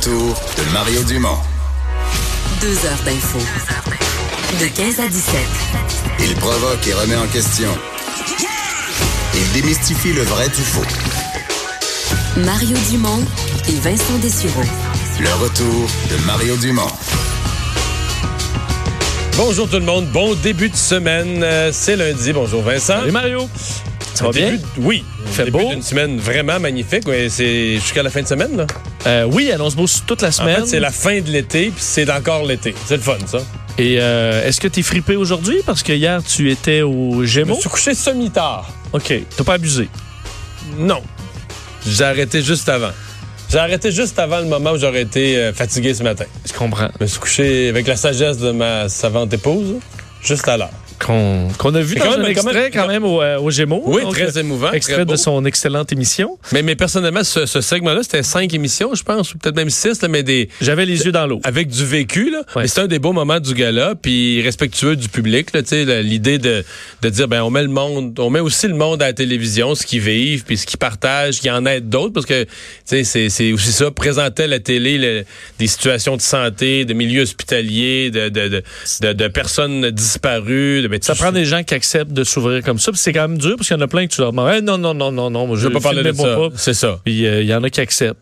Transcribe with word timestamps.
Retour 0.00 0.34
de 0.56 0.72
Mario 0.72 1.02
Dumont. 1.04 1.36
Deux 2.62 2.86
heures 2.86 3.02
d'info. 3.04 3.38
De 4.58 4.66
15 4.66 5.00
à 5.00 5.08
17. 5.08 5.40
Il 6.20 6.34
provoque 6.36 6.86
et 6.86 6.94
remet 6.94 7.16
en 7.16 7.26
question. 7.26 7.68
Il 9.34 9.52
démystifie 9.52 10.14
le 10.14 10.22
vrai 10.22 10.48
du 10.48 10.62
faux. 10.62 10.84
Mario 12.38 12.76
Dumont 12.88 13.22
et 13.68 13.74
Vincent 13.80 14.16
Dessureau. 14.22 14.62
Le 15.20 15.34
retour 15.34 15.86
de 16.10 16.24
Mario 16.24 16.56
Dumont. 16.56 16.88
Bonjour 19.36 19.68
tout 19.68 19.78
le 19.78 19.84
monde, 19.84 20.06
bon 20.06 20.34
début 20.34 20.70
de 20.70 20.76
semaine. 20.76 21.42
Euh, 21.42 21.70
c'est 21.72 21.96
lundi. 21.96 22.32
Bonjour 22.32 22.62
Vincent. 22.62 23.00
Salut 23.00 23.12
Mario. 23.12 23.48
Ça 24.20 24.26
va 24.26 24.32
bien? 24.32 24.58
Oui. 24.78 25.04
Il 25.26 25.32
fait 25.32 25.44
début 25.44 25.58
beau. 25.58 25.70
d'une 25.70 25.82
semaine 25.82 26.18
vraiment 26.18 26.60
magnifique. 26.60 27.06
Ouais, 27.08 27.28
c'est 27.30 27.74
jusqu'à 27.76 28.02
la 28.02 28.10
fin 28.10 28.22
de 28.22 28.26
semaine. 28.28 28.56
Là? 28.56 28.66
Euh, 29.06 29.24
oui, 29.24 29.50
se 29.50 29.74
bouge 29.76 29.92
toute 30.06 30.22
la 30.22 30.28
En 30.28 30.32
semaine. 30.32 30.56
fait, 30.62 30.66
c'est 30.66 30.80
la 30.80 30.90
fin 30.90 31.20
de 31.20 31.30
l'été, 31.30 31.64
puis 31.70 31.74
c'est 31.78 32.10
encore 32.10 32.44
l'été. 32.44 32.74
C'est 32.86 32.96
le 32.96 33.02
fun, 33.02 33.16
ça. 33.26 33.38
Et 33.78 33.96
euh, 33.98 34.46
est-ce 34.46 34.60
que 34.60 34.68
tu 34.68 34.80
es 34.80 34.82
fripé 34.82 35.16
aujourd'hui? 35.16 35.58
Parce 35.64 35.82
que 35.82 35.92
hier, 35.92 36.22
tu 36.22 36.50
étais 36.50 36.82
au 36.82 37.12
Je 37.14 37.18
me 37.20 37.26
Gémeaux. 37.26 37.54
suis 37.60 37.70
couché 37.70 37.94
semi-tard. 37.94 38.68
OK. 38.92 39.12
T'as 39.36 39.44
pas 39.44 39.54
abusé? 39.54 39.88
Non. 40.76 41.02
J'ai 41.86 42.04
arrêté 42.04 42.42
juste 42.42 42.68
avant. 42.68 42.90
J'ai 43.50 43.58
arrêté 43.58 43.90
juste 43.90 44.18
avant 44.18 44.38
le 44.40 44.46
moment 44.46 44.72
où 44.72 44.78
j'aurais 44.78 45.02
été 45.02 45.36
euh, 45.38 45.52
fatigué 45.54 45.94
ce 45.94 46.02
matin. 46.02 46.24
Je 46.46 46.52
comprends. 46.52 46.88
Je 46.98 47.04
me 47.04 47.08
suis 47.08 47.18
couché 47.18 47.68
avec 47.70 47.86
la 47.86 47.96
sagesse 47.96 48.36
de 48.38 48.50
ma 48.52 48.88
savante 48.88 49.32
épouse, 49.32 49.76
juste 50.22 50.46
à 50.46 50.56
l'heure. 50.58 50.70
Qu'on 51.00 51.74
a 51.74 51.80
vu 51.80 51.94
dans 51.96 52.04
quand 52.04 52.10
même- 52.18 52.20
un 52.20 52.34
quand 52.34 52.44
même- 52.44 52.56
extrait 52.56 52.70
quand 52.70 52.86
même 52.86 53.04
au, 53.04 53.20
euh, 53.22 53.38
au 53.40 53.50
Gémeaux. 53.50 53.82
Oui, 53.86 54.02
Donc, 54.02 54.12
très 54.14 54.36
euh, 54.36 54.40
émouvant. 54.40 54.70
Extrait 54.72 54.94
très 54.96 55.04
de 55.06 55.16
son 55.16 55.44
excellente 55.44 55.92
émission. 55.92 56.38
Mais, 56.52 56.62
mais 56.62 56.76
personnellement, 56.76 57.24
ce, 57.24 57.46
ce 57.46 57.60
segment-là, 57.60 58.02
c'était 58.02 58.22
cinq 58.22 58.52
émissions, 58.54 58.94
je 58.94 59.02
pense, 59.02 59.34
ou 59.34 59.38
peut-être 59.38 59.56
même 59.56 59.70
six, 59.70 60.00
là, 60.02 60.08
mais 60.08 60.22
des, 60.22 60.48
J'avais 60.60 60.84
les 60.86 61.04
yeux 61.04 61.12
dans 61.12 61.26
l'eau. 61.26 61.40
avec 61.44 61.68
du 61.68 61.84
vécu 61.84 62.30
là 62.30 62.38
Ouais. 62.54 62.62
mais 62.62 62.68
c'est 62.68 62.80
un 62.82 62.86
des 62.86 62.98
beaux 62.98 63.12
moments 63.12 63.40
du 63.40 63.54
gala 63.54 63.94
puis 64.00 64.42
respectueux 64.42 64.96
du 64.96 65.08
public 65.08 65.52
là 65.54 65.62
tu 65.62 65.68
sais 65.68 66.02
l'idée 66.02 66.38
de, 66.38 66.64
de 67.02 67.08
dire 67.08 67.28
ben 67.28 67.42
on 67.42 67.50
met 67.50 67.62
le 67.62 67.68
monde 67.68 68.18
on 68.18 68.28
met 68.30 68.40
aussi 68.40 68.66
le 68.68 68.74
monde 68.74 69.02
à 69.02 69.06
la 69.06 69.12
télévision 69.12 69.74
ce 69.74 69.86
qu'ils 69.86 70.00
vivent 70.00 70.44
puis 70.44 70.56
ce 70.56 70.66
qu'ils 70.66 70.78
partagent 70.78 71.38
qu'il 71.40 71.48
y 71.48 71.50
en 71.50 71.64
aide 71.66 71.88
d'autres 71.88 72.12
parce 72.12 72.26
que 72.26 72.44
tu 72.44 72.50
sais 72.84 73.04
c'est 73.04 73.28
c'est 73.28 73.52
aussi 73.52 73.72
ça 73.72 73.90
présenter 73.90 74.44
à 74.44 74.46
la 74.48 74.58
télé 74.58 74.98
le- 74.98 75.24
des 75.58 75.66
situations 75.66 76.16
de 76.16 76.22
santé 76.22 76.84
de 76.84 76.92
milieux 76.92 77.22
hospitaliers 77.22 78.10
de 78.10 78.28
de, 78.28 78.48
de, 78.48 78.62
de- 79.02 79.12
de 79.12 79.28
personnes 79.28 79.90
disparues 79.90 80.82
de, 80.82 80.88
Ça 81.00 81.14
prend 81.14 81.32
des 81.32 81.44
gens 81.44 81.62
qui 81.62 81.74
acceptent 81.74 82.12
de 82.12 82.24
s'ouvrir 82.24 82.62
comme 82.62 82.78
ça. 82.78 82.92
Puis 82.92 83.00
c'est 83.00 83.12
quand 83.12 83.28
même 83.28 83.38
dur 83.38 83.56
parce 83.56 83.68
qu'il 83.68 83.76
y 83.76 83.80
en 83.80 83.82
a 83.82 83.88
plein 83.88 84.06
que 84.06 84.12
tu 84.14 84.20
leur 84.20 84.32
demandes 84.32 84.50
Hey, 84.52 84.62
non, 84.62 84.78
non, 84.78 84.94
non, 84.94 85.12
non, 85.12 85.30
non, 85.30 85.54
je 85.56 85.66
veux 85.68 85.72
pas 85.72 85.80
parler 85.80 86.02
de 86.02 86.12
ça 86.12 86.36
c'est 86.56 86.74
ça 86.74 87.00
Puis 87.04 87.26
euh, 87.26 87.42
il 87.42 87.48
y 87.48 87.54
en 87.54 87.62
a 87.62 87.70
qui 87.70 87.80
acceptent. 87.80 88.18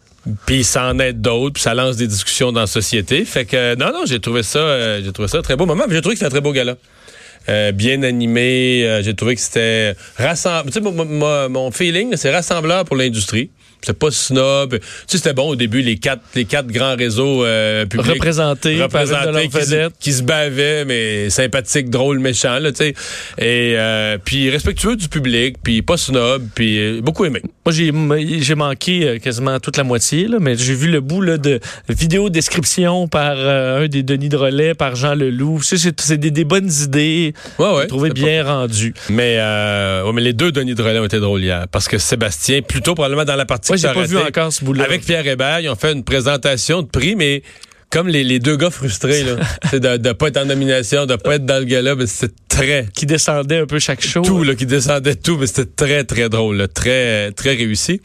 puis 0.46 0.64
ça 0.64 0.84
en 0.86 0.98
aide 0.98 1.20
d'autres, 1.20 1.54
puis 1.54 1.62
ça 1.62 1.74
lance 1.74 1.96
des 1.96 2.06
discussions 2.06 2.52
dans 2.52 2.60
la 2.60 2.66
société. 2.66 3.24
Fait 3.24 3.44
que 3.44 3.56
euh, 3.56 3.76
non, 3.76 3.92
non, 3.92 4.04
j'ai 4.06 4.20
trouvé 4.20 4.42
ça, 4.42 4.58
euh, 4.58 5.00
j'ai 5.04 5.12
trouvé 5.12 5.28
ça 5.28 5.38
un 5.38 5.42
très 5.42 5.56
beau 5.56 5.66
moment. 5.66 5.84
J'ai 5.90 6.00
trouvé 6.00 6.14
que 6.14 6.18
c'était 6.18 6.26
un 6.26 6.30
très 6.30 6.40
beau 6.40 6.52
gala. 6.52 6.76
Euh, 7.48 7.72
bien 7.72 8.02
animé, 8.02 9.00
j'ai 9.02 9.14
trouvé 9.14 9.34
que 9.34 9.40
c'était 9.40 9.94
rassembleur. 10.18 10.66
Tu 10.66 10.72
sais, 10.72 10.80
mon 10.80 11.70
feeling, 11.70 12.14
c'est 12.16 12.30
rassembleur 12.30 12.84
pour 12.84 12.96
l'industrie. 12.96 13.50
C'est 13.82 13.98
pas 13.98 14.10
snob. 14.10 14.78
Tu 14.78 14.84
sais, 15.06 15.18
c'était 15.18 15.32
bon 15.34 15.48
au 15.50 15.56
début, 15.56 15.82
les 15.82 15.96
quatre, 15.96 16.22
les 16.34 16.44
quatre 16.44 16.66
grands 16.66 16.96
réseaux 16.96 17.44
euh, 17.44 17.86
publics. 17.86 18.12
Représentés 18.14 18.76
leurs 19.32 19.40
qui, 19.42 19.50
se- 19.50 19.90
qui 20.00 20.12
se 20.12 20.22
bavaient, 20.22 20.84
mais 20.84 21.30
sympathiques, 21.30 21.88
drôles, 21.90 22.18
méchants, 22.18 22.58
là, 22.58 22.72
tu 22.72 22.78
sais. 22.78 22.94
Et 23.38 23.74
euh, 23.76 24.18
puis 24.22 24.50
respectueux 24.50 24.96
du 24.96 25.08
public, 25.08 25.56
puis 25.62 25.82
pas 25.82 25.96
snob, 25.96 26.42
puis 26.54 26.78
euh, 26.78 27.00
beaucoup 27.00 27.24
aimé. 27.24 27.40
Moi, 27.64 27.72
j'ai 27.72 27.92
j'ai 28.42 28.54
manqué 28.54 29.20
quasiment 29.22 29.60
toute 29.60 29.76
la 29.76 29.84
moitié, 29.84 30.26
là, 30.28 30.38
mais 30.40 30.56
j'ai 30.56 30.74
vu 30.74 30.88
le 30.88 31.00
bout 31.00 31.20
là, 31.22 31.36
de 31.38 31.60
vidéo 31.88 32.30
description 32.30 33.08
par 33.08 33.38
un 33.38 33.86
des 33.88 34.02
Denis 34.02 34.28
de 34.28 34.36
Relais, 34.36 34.74
par 34.74 34.96
Jean 34.96 35.14
Leloup. 35.14 35.60
Tu 35.66 35.76
sais, 35.78 35.92
C'est 35.98 36.16
des, 36.18 36.30
des 36.30 36.44
bonnes 36.44 36.70
idées. 36.82 37.34
Ouais, 37.58 37.86
trouvé 37.86 38.10
bien 38.10 38.44
rendu. 38.44 38.94
Mais, 39.10 39.36
euh, 39.38 40.04
ouais, 40.04 40.12
mais 40.12 40.22
les 40.22 40.32
deux 40.32 40.50
Denis 40.52 40.74
de 40.74 40.82
Relais 40.82 40.98
ont 40.98 41.04
été 41.04 41.20
drôles 41.20 41.42
hier. 41.42 41.66
Parce 41.70 41.88
que 41.88 41.98
Sébastien, 41.98 42.62
plutôt 42.62 42.94
probablement 42.94 43.24
dans 43.24 43.36
la 43.36 43.44
partie 43.46 43.67
Moi, 43.68 43.76
j'ai 43.76 43.92
pas 43.92 44.02
vu 44.04 44.18
encore 44.18 44.52
ce 44.52 44.64
bout-là. 44.64 44.84
Avec 44.84 45.02
Pierre 45.04 45.26
Hébert, 45.26 45.60
ils 45.60 45.68
ont 45.68 45.76
fait 45.76 45.92
une 45.92 46.04
présentation 46.04 46.82
de 46.82 46.88
prix, 46.88 47.16
mais 47.16 47.42
comme 47.90 48.08
les, 48.08 48.22
les 48.24 48.38
deux 48.38 48.56
gars 48.56 48.70
frustrés, 48.70 49.24
là, 49.24 49.36
c'est 49.70 49.80
de, 49.80 49.96
de 49.96 50.12
pas 50.12 50.28
être 50.28 50.36
en 50.36 50.44
nomination, 50.44 51.06
de 51.06 51.16
pas 51.16 51.36
être 51.36 51.46
dans 51.46 51.58
le 51.58 51.64
gala, 51.64 51.94
mais 51.94 52.06
c'était 52.06 52.34
très 52.48 52.86
Qui 52.94 53.06
descendait 53.06 53.60
un 53.60 53.66
peu 53.66 53.78
chaque 53.78 54.04
show. 54.04 54.22
tout, 54.22 54.42
là, 54.42 54.54
qui 54.54 54.66
descendait 54.66 55.14
de 55.14 55.20
tout, 55.20 55.38
mais 55.38 55.46
c'était 55.46 55.64
très, 55.64 56.04
très 56.04 56.28
drôle, 56.28 56.56
là, 56.56 56.68
très, 56.68 57.32
très 57.32 57.54
réussi. 57.54 58.00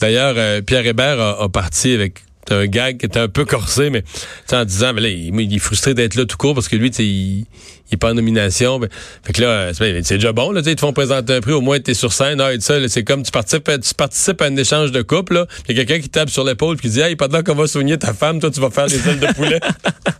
D'ailleurs, 0.00 0.34
euh, 0.36 0.60
Pierre 0.60 0.86
Hébert 0.86 1.20
a, 1.20 1.42
a 1.42 1.48
parti 1.48 1.92
avec 1.94 2.25
un 2.52 2.66
gag 2.66 2.98
qui 2.98 3.06
était 3.06 3.20
un 3.20 3.28
peu 3.28 3.44
corsé, 3.44 3.90
mais 3.90 4.02
tu 4.48 4.54
en 4.54 4.64
disant, 4.64 4.92
mais 4.92 5.00
là, 5.00 5.08
il, 5.08 5.54
est 5.54 5.58
frustré 5.58 5.94
d'être 5.94 6.14
là 6.14 6.24
tout 6.24 6.36
court 6.36 6.54
parce 6.54 6.68
que 6.68 6.76
lui, 6.76 6.90
tu 6.90 7.02
il, 7.02 7.46
il 7.90 7.94
est 7.94 7.96
pas 7.96 8.10
en 8.10 8.14
nomination. 8.14 8.78
Ben, 8.78 8.88
fait 9.24 9.32
que 9.32 9.42
là, 9.42 9.72
c'est 9.74 10.14
déjà 10.14 10.32
bon, 10.32 10.50
là, 10.50 10.62
tu 10.62 10.70
ils 10.70 10.76
te 10.76 10.80
font 10.80 10.92
présenter 10.92 11.34
un 11.34 11.40
prix, 11.40 11.52
au 11.52 11.60
moins 11.60 11.78
t'es 11.80 11.94
sur 11.94 12.12
scène. 12.12 12.40
Ah, 12.40 12.52
et 12.52 12.60
ça, 12.60 12.76
c'est 12.88 13.04
comme 13.04 13.22
tu 13.22 13.30
participes, 13.30 13.68
à- 13.68 13.78
tu 13.78 13.94
participes 13.94 14.42
à 14.42 14.46
un 14.46 14.56
échange 14.56 14.92
de 14.92 15.02
couple. 15.02 15.46
Il 15.68 15.76
y 15.76 15.80
a 15.80 15.84
quelqu'un 15.84 16.02
qui 16.02 16.08
tape 16.08 16.30
sur 16.30 16.44
l'épaule 16.44 16.76
puis 16.76 16.88
qui 16.88 16.94
dit, 16.94 17.00
hey, 17.00 17.16
pendant 17.16 17.42
qu'on 17.42 17.54
va 17.54 17.66
soigner 17.66 17.98
ta 17.98 18.12
femme, 18.12 18.40
toi, 18.40 18.50
tu 18.50 18.60
vas 18.60 18.70
faire 18.70 18.86
des 18.86 19.08
ailes 19.08 19.20
de 19.20 19.32
poulet. 19.34 19.60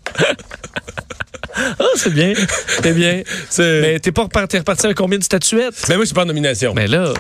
C'est 2.07 2.15
bien. 2.15 2.33
C'est 2.81 2.93
bien. 2.95 3.23
Mais 3.59 3.99
t'es 3.99 4.13
pas 4.13 4.23
reparti, 4.25 4.59
reparti 4.59 4.87
avec 4.87 4.97
combien 4.97 5.19
de 5.19 5.25
statuettes? 5.25 5.75
Mais 5.89 5.97
moi, 5.97 6.05
je 6.05 6.07
suis 6.07 6.15
pas 6.15 6.23
en 6.23 6.27
nomination. 6.27 6.73
Mais 6.75 6.87
là, 6.87 7.13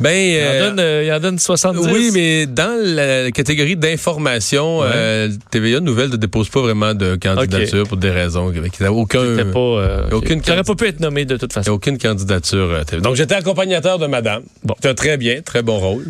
ben, 0.00 0.10
il, 0.10 0.40
en 0.40 0.44
euh, 0.44 0.68
donne, 0.70 0.80
euh, 0.80 1.04
il 1.06 1.12
en 1.12 1.20
donne 1.20 1.38
70. 1.38 1.88
Oui, 1.92 2.10
mais 2.12 2.46
dans 2.46 2.76
la 2.82 3.30
catégorie 3.30 3.76
d'information, 3.76 4.80
Ouais. 4.80 4.86
euh, 4.92 5.28
TVA 5.50 5.80
Nouvelle 5.80 6.10
ne 6.10 6.16
dépose 6.16 6.48
pas 6.48 6.60
vraiment 6.60 6.94
de 6.94 7.16
candidature 7.16 7.86
pour 7.86 7.96
des 7.98 8.10
raisons. 8.10 8.52
Il 8.52 8.84
a 8.86 8.92
aucun, 8.92 9.20
pas, 9.52 9.58
euh, 9.58 10.06
aucune 10.10 10.38
ok. 10.38 10.44
T'aurais 10.44 10.58
candid- 10.58 10.66
pas 10.66 10.74
pu 10.74 10.86
être 10.88 11.00
nommé 11.00 11.24
de 11.24 11.36
toute 11.36 11.52
il 11.52 11.54
façon. 11.54 11.70
aucune 11.70 11.98
candidature. 11.98 12.70
euh, 12.72 12.82
TVA. 12.84 13.00
Donc, 13.02 13.14
j'étais 13.16 13.34
accompagnateur 13.36 13.98
de 13.98 14.06
madame. 14.06 14.42
Bon. 14.64 14.74
Très 14.96 15.16
bien, 15.16 15.40
très 15.42 15.62
bon 15.62 15.78
rôle. 15.78 16.06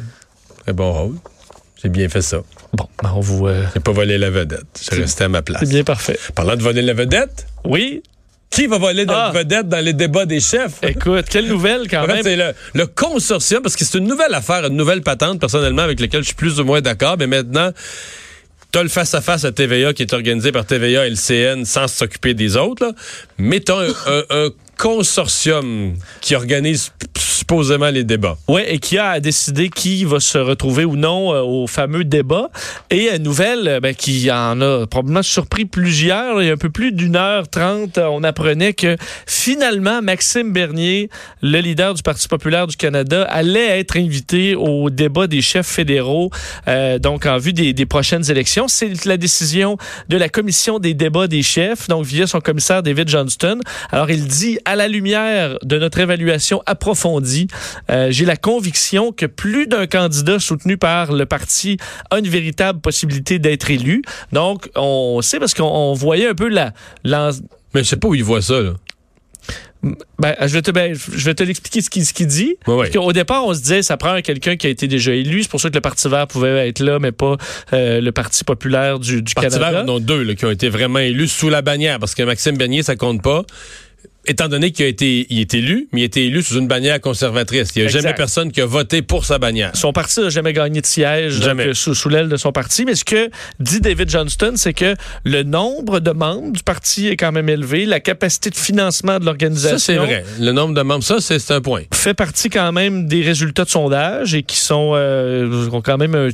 Très 0.64 0.72
bon 0.72 0.92
rôle. 0.92 1.14
J'ai 1.82 1.88
bien 1.88 2.08
fait 2.08 2.22
ça. 2.22 2.38
Bon, 2.72 2.86
ben, 3.02 3.12
on 3.16 3.20
vous. 3.20 3.48
euh, 3.48 3.64
J'ai 3.74 3.80
pas 3.80 3.92
volé 3.92 4.16
la 4.16 4.30
vedette. 4.30 4.64
J'ai 4.90 5.02
resté 5.02 5.24
à 5.24 5.28
ma 5.28 5.42
place. 5.42 5.60
c'est 5.64 5.68
bien 5.68 5.82
parfait. 5.84 6.18
Parlant 6.34 6.56
de 6.56 6.62
voler 6.62 6.80
la 6.82 6.94
vedette, 6.94 7.46
Oui. 7.64 8.02
Qui 8.52 8.66
va 8.68 8.78
voler 8.78 9.04
Ah. 9.08 9.30
la 9.34 9.40
vedette 9.40 9.68
dans 9.68 9.84
les 9.84 9.92
débats 9.94 10.26
des 10.26 10.38
chefs? 10.40 10.74
Écoute, 10.82 11.24
quelle 11.28 11.46
nouvelle 11.48 11.88
quand 11.90 12.02
En 12.02 12.06
fait, 12.06 12.12
même. 12.14 12.22
c'est 12.22 12.36
le, 12.36 12.52
le 12.74 12.86
consortium, 12.86 13.62
parce 13.62 13.74
que 13.76 13.84
c'est 13.84 13.98
une 13.98 14.06
nouvelle 14.06 14.34
affaire, 14.34 14.66
une 14.66 14.76
nouvelle 14.76 15.02
patente, 15.02 15.40
personnellement, 15.40 15.82
avec 15.82 15.98
laquelle 16.00 16.20
je 16.22 16.26
suis 16.28 16.34
plus 16.36 16.60
ou 16.60 16.64
moins 16.64 16.80
d'accord. 16.80 17.16
Mais 17.18 17.26
maintenant, 17.26 17.70
t'as 18.70 18.82
le 18.82 18.88
face-à-face 18.88 19.44
à 19.44 19.52
TVA 19.52 19.92
qui 19.92 20.02
est 20.02 20.12
organisé 20.12 20.52
par 20.52 20.64
TVA 20.66 21.06
et 21.06 21.10
le 21.10 21.16
CN 21.16 21.64
sans 21.64 21.88
s'occuper 21.88 22.34
des 22.34 22.56
autres. 22.56 22.84
Là. 22.86 22.92
Mais 23.38 23.60
t'as 23.60 23.76
un, 23.80 23.88
un- 24.06 24.24
un 24.46 24.48
consortium 24.78 25.94
qui 26.20 26.34
organise 26.34 26.90
supposément 27.52 27.90
les 27.90 28.04
débats. 28.04 28.38
Oui, 28.48 28.62
et 28.66 28.78
qui 28.78 28.96
a 28.96 29.10
à 29.10 29.20
décider 29.20 29.68
qui 29.68 30.04
va 30.06 30.20
se 30.20 30.38
retrouver 30.38 30.86
ou 30.86 30.96
non 30.96 31.34
euh, 31.34 31.42
au 31.42 31.66
fameux 31.66 32.02
débat. 32.02 32.48
Et 32.88 33.10
une 33.14 33.22
nouvelle 33.22 33.68
euh, 33.68 33.80
ben, 33.80 33.94
qui 33.94 34.30
en 34.30 34.58
a 34.62 34.86
probablement 34.86 35.22
surpris 35.22 35.66
plusieurs. 35.66 36.40
Il 36.40 36.46
y 36.46 36.50
a 36.50 36.54
un 36.54 36.56
peu 36.56 36.70
plus 36.70 36.92
d'une 36.92 37.14
heure 37.14 37.46
trente, 37.48 37.98
euh, 37.98 38.06
on 38.10 38.24
apprenait 38.24 38.72
que 38.72 38.96
finalement, 39.26 40.00
Maxime 40.00 40.50
Bernier, 40.50 41.10
le 41.42 41.58
leader 41.58 41.92
du 41.92 42.02
Parti 42.02 42.26
populaire 42.26 42.66
du 42.66 42.76
Canada, 42.76 43.24
allait 43.24 43.80
être 43.80 43.98
invité 43.98 44.54
au 44.54 44.88
débat 44.88 45.26
des 45.26 45.42
chefs 45.42 45.66
fédéraux, 45.66 46.30
euh, 46.68 46.98
donc 46.98 47.26
en 47.26 47.36
vue 47.36 47.52
des 47.52 47.86
prochaines 47.86 48.30
élections. 48.30 48.66
C'est 48.66 49.04
la 49.04 49.18
décision 49.18 49.76
de 50.08 50.16
la 50.16 50.30
commission 50.30 50.78
des 50.78 50.94
débats 50.94 51.26
des 51.26 51.42
chefs, 51.42 51.86
donc 51.88 52.06
via 52.06 52.26
son 52.26 52.40
commissaire 52.40 52.82
David 52.82 53.10
Johnston. 53.10 53.60
Alors, 53.90 54.10
il 54.10 54.26
dit, 54.26 54.58
à 54.64 54.74
la 54.74 54.88
lumière 54.88 55.58
de 55.62 55.78
notre 55.78 55.98
évaluation 55.98 56.62
approfondie, 56.64 57.41
euh, 57.90 58.08
j'ai 58.10 58.24
la 58.24 58.36
conviction 58.36 59.12
que 59.12 59.26
plus 59.26 59.66
d'un 59.66 59.86
candidat 59.86 60.38
soutenu 60.38 60.76
par 60.76 61.12
le 61.12 61.26
parti 61.26 61.76
a 62.10 62.18
une 62.18 62.28
véritable 62.28 62.80
possibilité 62.80 63.38
d'être 63.38 63.70
élu. 63.70 64.02
Donc, 64.32 64.70
on 64.74 65.20
sait 65.22 65.38
parce 65.38 65.54
qu'on 65.54 65.64
on 65.64 65.94
voyait 65.94 66.28
un 66.28 66.34
peu 66.34 66.48
la, 66.48 66.72
Mais 67.04 67.82
je 67.82 67.82
sais 67.82 67.96
pas 67.96 68.08
où 68.08 68.14
il 68.14 68.24
voit 68.24 68.42
ça. 68.42 68.60
Là. 68.60 68.72
Ben, 69.82 70.36
je 70.40 70.52
vais 70.52 70.62
te, 70.62 70.70
ben, 70.70 70.94
je 70.94 71.24
vais 71.24 71.34
te 71.34 71.42
l'expliquer 71.42 71.80
ce 71.80 71.90
qu'il 71.90 72.06
ce 72.06 72.12
qu'il 72.12 72.28
dit. 72.28 72.56
Qu'au 72.92 73.12
départ, 73.12 73.44
on 73.44 73.52
se 73.52 73.60
disait, 73.60 73.82
ça 73.82 73.96
prend 73.96 74.20
quelqu'un 74.20 74.56
qui 74.56 74.68
a 74.68 74.70
été 74.70 74.86
déjà 74.86 75.12
élu. 75.12 75.42
C'est 75.42 75.50
pour 75.50 75.60
ça 75.60 75.70
que 75.70 75.74
le 75.74 75.80
Parti 75.80 76.08
vert 76.08 76.28
pouvait 76.28 76.68
être 76.68 76.78
là, 76.78 77.00
mais 77.00 77.10
pas 77.10 77.36
euh, 77.72 78.00
le 78.00 78.12
Parti 78.12 78.44
populaire 78.44 79.00
du, 79.00 79.22
du 79.22 79.34
Parti 79.34 79.50
Canada. 79.50 79.72
vert, 79.72 79.84
non, 79.84 79.98
deux 79.98 80.22
là, 80.22 80.36
qui 80.36 80.44
ont 80.44 80.50
été 80.50 80.68
vraiment 80.68 81.00
élus 81.00 81.26
sous 81.26 81.48
la 81.48 81.62
bannière, 81.62 81.98
parce 81.98 82.14
que 82.14 82.22
Maxime 82.22 82.56
Bernier, 82.56 82.84
ça 82.84 82.94
compte 82.94 83.22
pas. 83.22 83.44
Étant 84.26 84.48
donné 84.48 84.70
qu'il 84.70 84.84
a 84.84 84.88
été, 84.88 85.26
il 85.30 85.40
est 85.40 85.52
élu, 85.54 85.88
mais 85.92 86.00
il 86.00 86.02
a 86.04 86.06
été 86.06 86.24
élu 86.26 86.42
sous 86.42 86.56
une 86.58 86.68
bannière 86.68 87.00
conservatrice. 87.00 87.70
Il 87.74 87.78
n'y 87.80 87.82
a 87.82 87.86
Exact. 87.86 88.02
jamais 88.02 88.14
personne 88.14 88.52
qui 88.52 88.60
a 88.60 88.66
voté 88.66 89.02
pour 89.02 89.24
sa 89.24 89.38
bannière. 89.38 89.72
Son 89.74 89.92
parti 89.92 90.20
n'a 90.20 90.28
jamais 90.28 90.52
gagné 90.52 90.80
de 90.80 90.86
siège 90.86 91.34
donc, 91.36 91.44
Jamais. 91.44 91.66
euh, 91.68 91.74
sous, 91.74 91.94
sous 91.94 92.08
l'aile 92.08 92.28
de 92.28 92.36
son 92.36 92.52
parti. 92.52 92.84
Mais 92.84 92.94
ce 92.94 93.04
que 93.04 93.30
dit 93.58 93.80
David 93.80 94.08
Johnston, 94.10 94.52
c'est 94.56 94.74
que 94.74 94.94
le 95.24 95.42
nombre 95.42 95.98
de 96.00 96.12
membres 96.12 96.52
du 96.52 96.62
parti 96.62 97.08
est 97.08 97.16
quand 97.16 97.32
même 97.32 97.48
élevé. 97.48 97.84
La 97.84 97.98
capacité 98.00 98.50
de 98.50 98.54
financement 98.56 99.18
de 99.18 99.24
l'organisation 99.24 99.78
Ça, 99.78 99.84
c'est 99.84 99.96
vrai. 99.96 100.24
Le 100.40 100.52
nombre 100.52 100.74
de 100.74 100.82
membres, 100.82 101.02
ça, 101.04 101.16
c'est 101.20 101.50
un 101.50 101.60
point. 101.60 101.82
fait 101.92 102.14
partie 102.14 102.48
quand 102.48 102.70
même 102.72 103.08
des 103.08 103.22
résultats 103.22 103.64
de 103.64 103.70
sondage 103.70 104.34
et 104.34 104.42
qui 104.44 104.56
sont 104.56 104.92
euh, 104.94 105.68
ont 105.72 105.80
quand 105.82 105.98
même 105.98 106.14
un 106.14 106.28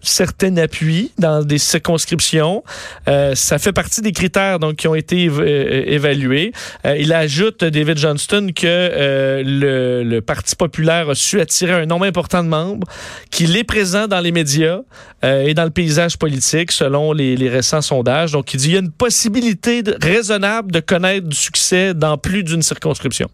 certain 0.00 0.56
appui 0.56 1.10
dans 1.18 1.42
des 1.44 1.58
circonscriptions. 1.58 2.64
Euh, 3.08 3.34
ça 3.34 3.58
fait 3.58 3.72
partie 3.72 4.00
des 4.00 4.12
critères 4.12 4.58
donc 4.58 4.76
qui 4.76 4.88
ont 4.88 4.94
été 4.94 5.28
euh, 5.28 5.82
évalués. 5.86 6.52
Euh, 6.86 6.96
il 6.98 7.12
ajoute 7.34 7.64
David 7.64 7.98
Johnston 7.98 8.50
que 8.54 8.64
euh, 8.64 9.42
le, 9.44 10.20
Parti 10.20 10.54
populaire 10.54 11.10
a 11.10 11.16
su 11.16 11.40
attirer 11.40 11.72
un 11.72 11.86
nombre 11.86 12.04
important 12.04 12.44
de 12.44 12.48
membres, 12.48 12.86
qu'il 13.30 13.56
est 13.56 13.64
présent 13.64 14.06
dans 14.06 14.20
les 14.20 14.30
médias 14.30 14.82
euh, 15.24 15.42
et 15.42 15.52
dans 15.52 15.64
le 15.64 15.70
paysage 15.70 16.16
politique 16.16 16.70
selon 16.70 17.12
les, 17.12 17.48
récents 17.48 17.82
sondages. 17.82 18.32
Donc 18.32 18.54
il 18.54 18.58
dit 18.58 18.70
y 18.70 18.76
a 18.76 18.78
une 18.78 18.92
possibilité 18.92 19.82
raisonnable 20.00 20.70
de 20.70 20.78
connaître 20.78 21.26
du 21.26 21.36
succès 21.36 21.92
dans 21.92 22.16
plus 22.16 22.44
d'une 22.44 22.62
circonscription. 22.62 23.28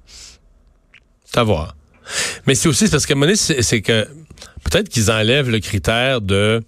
À 1.34 1.42
voir. 1.42 1.76
Mais 2.46 2.54
c'est 2.54 2.68
aussi 2.68 2.88
parce 2.88 3.04
qu'à 3.04 3.14
un 3.14 3.34
c'est 3.34 3.82
que 3.82 4.08
peut-être 4.64 4.88
qu'ils 4.88 5.10
enlèvent 5.10 5.50
le 5.50 5.60
critère 5.60 6.22
de 6.22 6.62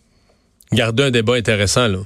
garder 0.70 1.04
un 1.04 1.10
débat 1.10 1.36
intéressant. 1.36 1.88
Là. 1.88 1.98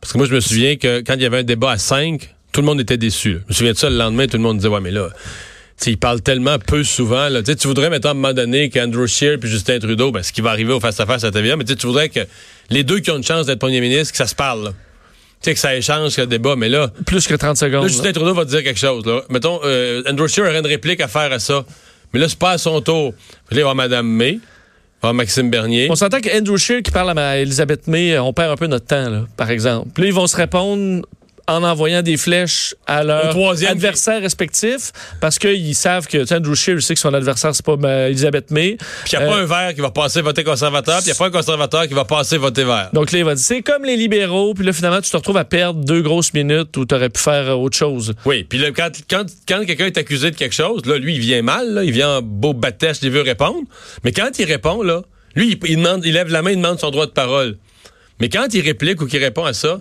Parce 0.00 0.12
que 0.12 0.18
moi, 0.18 0.26
je 0.26 0.34
me 0.34 0.40
souviens 0.40 0.76
que 0.76 1.00
quand 1.00 1.14
il 1.14 1.22
y 1.22 1.26
avait 1.26 1.38
un 1.38 1.44
débat 1.44 1.72
à 1.72 1.78
5, 1.78 2.34
tout 2.52 2.60
le 2.60 2.66
monde 2.66 2.80
était 2.80 2.96
déçu. 2.96 3.38
Je 3.46 3.48
me 3.48 3.52
souviens 3.54 3.72
de 3.72 3.78
ça 3.78 3.90
le 3.90 3.96
lendemain, 3.96 4.26
tout 4.26 4.36
le 4.36 4.42
monde 4.42 4.56
disait 4.58 4.68
Ouais, 4.68 4.80
mais 4.80 4.90
là. 4.90 5.08
ils 5.86 5.98
parlent 5.98 6.22
tellement 6.22 6.58
peu 6.58 6.82
souvent. 6.84 7.28
Là. 7.28 7.42
Tu 7.42 7.68
voudrais, 7.68 7.90
mettons, 7.90 8.08
à 8.08 8.10
un 8.12 8.14
moment 8.14 8.32
donné, 8.32 8.68
qu'Andrew 8.70 9.06
Scheer 9.06 9.38
puis 9.38 9.48
Justin 9.48 9.78
Trudeau, 9.78 10.10
ben, 10.12 10.22
ce 10.22 10.32
qui 10.32 10.40
va 10.40 10.50
arriver 10.50 10.72
au 10.72 10.80
face-à-face 10.80 11.24
à 11.24 11.30
TVA, 11.30 11.56
mais 11.56 11.64
tu 11.64 11.86
voudrais 11.86 12.08
que 12.08 12.20
les 12.70 12.84
deux 12.84 13.00
qui 13.00 13.10
ont 13.10 13.16
une 13.16 13.22
chance 13.24 13.46
d'être 13.46 13.58
premier 13.60 13.80
ministre, 13.80 14.12
que 14.12 14.18
ça 14.18 14.26
se 14.26 14.34
parle. 14.34 14.72
Tu 15.40 15.50
sais, 15.50 15.54
que 15.54 15.60
ça 15.60 15.76
échange, 15.76 16.16
que 16.16 16.22
le 16.22 16.26
débat. 16.26 16.56
Mais 16.56 16.68
là, 16.68 16.90
Plus 17.06 17.26
que 17.28 17.34
30 17.34 17.56
secondes. 17.56 17.74
Là, 17.74 17.80
là. 17.82 17.88
Justin 17.88 18.12
Trudeau 18.12 18.34
va 18.34 18.44
te 18.44 18.50
dire 18.50 18.64
quelque 18.64 18.80
chose. 18.80 19.06
Là. 19.06 19.22
Mettons, 19.30 19.60
euh, 19.64 20.02
Andrew 20.08 20.26
Scheer 20.26 20.44
aurait 20.44 20.58
une 20.58 20.66
réplique 20.66 21.00
à 21.00 21.06
faire 21.06 21.30
à 21.32 21.38
ça. 21.38 21.64
Mais 22.12 22.18
là, 22.18 22.28
c'est 22.28 22.38
pas 22.38 22.50
à 22.52 22.58
son 22.58 22.80
tour. 22.80 23.12
Là, 23.52 23.58
il 23.58 23.62
va 23.62 23.72
Mme 23.74 24.06
May, 24.08 24.32
il 24.32 24.40
avoir 25.00 25.14
Maxime 25.14 25.48
Bernier. 25.48 25.86
On 25.90 25.94
s'entend 25.94 26.20
que 26.20 26.36
Andrew 26.36 26.56
Scheer 26.56 26.82
qui 26.82 26.90
parle 26.90 27.10
à 27.10 27.14
ma- 27.14 27.36
Elisabeth 27.38 27.86
May, 27.86 28.14
euh, 28.14 28.22
on 28.22 28.32
perd 28.32 28.50
un 28.50 28.56
peu 28.56 28.66
notre 28.66 28.86
temps, 28.86 29.08
là, 29.08 29.26
par 29.36 29.48
exemple. 29.50 29.90
Puis 29.94 30.02
là, 30.02 30.08
ils 30.08 30.14
vont 30.14 30.26
se 30.26 30.34
répondre 30.36 31.02
en 31.48 31.64
envoyant 31.64 32.02
des 32.02 32.16
flèches 32.16 32.74
à 32.86 33.02
leurs 33.02 33.64
adversaires 33.66 34.20
respectifs 34.20 34.92
parce 35.20 35.38
qu'ils 35.38 35.74
savent 35.74 36.06
que 36.06 36.32
Andrew 36.34 36.54
Scheer 36.54 36.80
sait 36.82 36.94
que 36.94 37.00
son 37.00 37.14
adversaire, 37.14 37.54
c'est 37.54 37.64
pas 37.64 37.76
euh, 37.82 38.08
Elisabeth 38.08 38.50
May. 38.50 38.76
Puis 39.04 39.12
il 39.14 39.18
n'y 39.18 39.24
a 39.24 39.26
Euh, 39.26 39.30
pas 39.30 39.38
un 39.40 39.44
vert 39.46 39.74
qui 39.74 39.80
va 39.80 39.90
passer 39.90 40.20
voter 40.20 40.44
conservateur, 40.44 40.98
puis 40.98 41.06
il 41.06 41.12
n'y 41.12 41.16
a 41.16 41.18
pas 41.18 41.26
un 41.26 41.30
conservateur 41.30 41.88
qui 41.88 41.94
va 41.94 42.04
passer 42.04 42.36
voter 42.36 42.64
vert. 42.64 42.90
Donc 42.92 43.10
là, 43.12 43.18
il 43.18 43.24
va 43.24 43.34
dire, 43.34 43.42
c'est 43.44 43.62
comme 43.62 43.84
les 43.84 43.96
libéraux, 43.96 44.52
puis 44.54 44.64
là, 44.64 44.72
finalement, 44.72 45.00
tu 45.00 45.10
te 45.10 45.16
retrouves 45.16 45.38
à 45.38 45.44
perdre 45.44 45.82
deux 45.82 46.02
grosses 46.02 46.34
minutes 46.34 46.76
où 46.76 46.84
tu 46.84 46.94
aurais 46.94 47.08
pu 47.08 47.20
faire 47.20 47.48
euh, 47.48 47.54
autre 47.54 47.76
chose. 47.76 48.12
Oui, 48.26 48.44
puis 48.44 48.58
là, 48.58 48.70
quand, 48.70 48.90
quand, 49.08 49.24
quand 49.48 49.64
quelqu'un 49.64 49.86
est 49.86 49.96
accusé 49.98 50.30
de 50.30 50.36
quelque 50.36 50.54
chose, 50.54 50.84
là, 50.84 50.98
lui, 50.98 51.14
il 51.14 51.20
vient 51.20 51.42
mal, 51.42 51.72
là, 51.72 51.82
il 51.84 51.92
vient 51.92 52.18
en 52.18 52.22
beau 52.22 52.52
batèche, 52.52 52.98
il 53.02 53.10
veut 53.10 53.22
répondre. 53.22 53.62
Mais 54.04 54.12
quand 54.12 54.38
il 54.38 54.44
répond, 54.44 54.82
là, 54.82 55.02
lui, 55.34 55.52
il, 55.62 55.70
il 55.70 55.76
demande, 55.76 56.04
il 56.04 56.12
lève 56.12 56.28
la 56.30 56.42
main, 56.42 56.50
il 56.50 56.56
demande 56.56 56.78
son 56.78 56.90
droit 56.90 57.06
de 57.06 57.12
parole. 57.12 57.56
Mais 58.20 58.28
quand 58.28 58.52
il 58.52 58.60
réplique 58.60 59.00
ou 59.00 59.06
qu'il 59.06 59.22
répond 59.22 59.44
à 59.44 59.52
ça, 59.54 59.80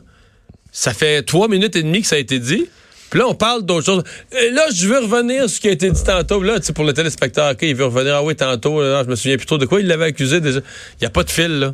ça 0.80 0.94
fait 0.94 1.24
trois 1.24 1.48
minutes 1.48 1.76
et 1.76 1.82
demie 1.82 2.02
que 2.02 2.08
ça 2.08 2.18
a 2.18 2.20
été 2.20 2.38
dit. 2.38 2.70
Puis 3.10 3.20
là, 3.20 3.26
on 3.28 3.34
parle 3.34 3.66
d'autre 3.66 3.84
chose. 3.88 4.04
Et 4.40 4.52
là, 4.52 4.62
je 4.72 4.88
veux 4.88 5.00
revenir 5.00 5.42
sur 5.50 5.50
ce 5.56 5.60
qui 5.62 5.68
a 5.70 5.72
été 5.72 5.90
dit 5.90 6.04
tantôt. 6.04 6.44
Là, 6.44 6.60
tu 6.60 6.68
sais, 6.68 6.74
pour 6.74 6.84
le 6.86 6.94
téléspectateur, 6.94 7.54
OK, 7.54 7.60
il 7.64 7.74
veut 7.76 7.86
revenir. 7.86 8.18
Ah 8.18 8.24
oui, 8.24 8.36
tantôt, 8.36 8.80
là, 8.84 9.02
je 9.04 9.10
me 9.10 9.16
souviens 9.16 9.38
plus 9.38 9.48
trop 9.48 9.58
de 9.58 9.66
quoi 9.66 9.80
il 9.80 9.88
l'avait 9.88 10.06
accusé 10.06 10.40
déjà. 10.40 10.60
Il 10.60 11.02
n'y 11.02 11.08
a 11.08 11.10
pas 11.10 11.24
de 11.24 11.32
fil, 11.32 11.48
là. 11.60 11.74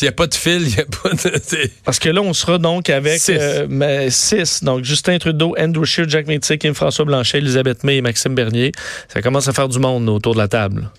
Il 0.00 0.04
n'y 0.04 0.08
a 0.08 0.12
pas 0.12 0.28
de 0.28 0.34
fil, 0.34 0.62
il 0.62 0.68
n'y 0.68 0.78
a 0.78 0.84
pas 0.84 1.10
de. 1.10 1.68
Parce 1.84 1.98
que 1.98 2.08
là, 2.10 2.20
on 2.22 2.32
sera 2.32 2.58
donc 2.58 2.90
avec 2.90 3.18
Six. 3.20 3.36
euh, 3.40 4.08
six. 4.10 4.62
Donc, 4.62 4.84
Justin 4.84 5.18
Trudeau, 5.18 5.56
Andrew 5.58 5.84
Scheer, 5.84 6.08
Jack 6.08 6.28
Métis, 6.28 6.56
Kim 6.58 6.74
François 6.74 7.04
Blanchet, 7.06 7.38
Elisabeth 7.38 7.82
May 7.82 7.96
et 7.96 8.02
Maxime 8.02 8.36
Bernier. 8.36 8.70
Ça 9.08 9.20
commence 9.20 9.48
à 9.48 9.52
faire 9.52 9.68
du 9.68 9.80
monde 9.80 10.08
autour 10.08 10.34
de 10.34 10.38
la 10.38 10.46
table. 10.48 10.90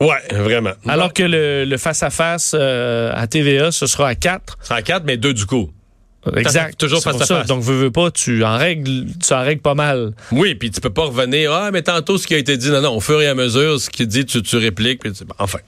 Ouais, 0.00 0.22
vraiment. 0.32 0.72
Alors 0.88 1.12
que 1.12 1.22
le 1.22 1.76
face-à-face 1.76 2.56
euh, 2.58 3.12
à 3.14 3.28
TVA, 3.28 3.70
ce 3.70 3.86
sera 3.86 4.08
à 4.08 4.14
4. 4.16 4.58
C'est 4.62 4.74
en 4.74 4.82
quatre, 4.82 5.04
mais 5.04 5.16
deux 5.16 5.32
du 5.32 5.46
coup. 5.46 5.70
Exact. 6.36 6.78
toujours 6.78 7.02
face 7.02 7.20
à 7.20 7.24
ça. 7.26 7.38
face. 7.38 7.46
Donc, 7.46 7.62
veux, 7.62 7.74
veux 7.76 7.90
pas, 7.90 8.10
tu 8.10 8.42
en 8.44 8.56
règles, 8.56 9.06
tu 9.24 9.32
en 9.32 9.42
règles 9.42 9.60
pas 9.62 9.74
mal. 9.74 10.12
Oui, 10.32 10.54
puis 10.54 10.70
tu 10.70 10.80
peux 10.80 10.90
pas 10.90 11.04
revenir. 11.04 11.52
Ah, 11.52 11.70
mais 11.72 11.82
tantôt, 11.82 12.18
ce 12.18 12.26
qui 12.26 12.34
a 12.34 12.38
été 12.38 12.56
dit, 12.56 12.70
non, 12.70 12.80
non, 12.80 12.96
au 12.96 13.00
fur 13.00 13.20
et 13.22 13.28
à 13.28 13.34
mesure, 13.34 13.80
ce 13.80 13.90
qu'il 13.90 14.06
dit, 14.06 14.24
tu, 14.26 14.42
tu 14.42 14.56
répliques. 14.56 15.00
Puis 15.00 15.12
tu- 15.12 15.24
bon, 15.24 15.34
enfin. 15.38 15.58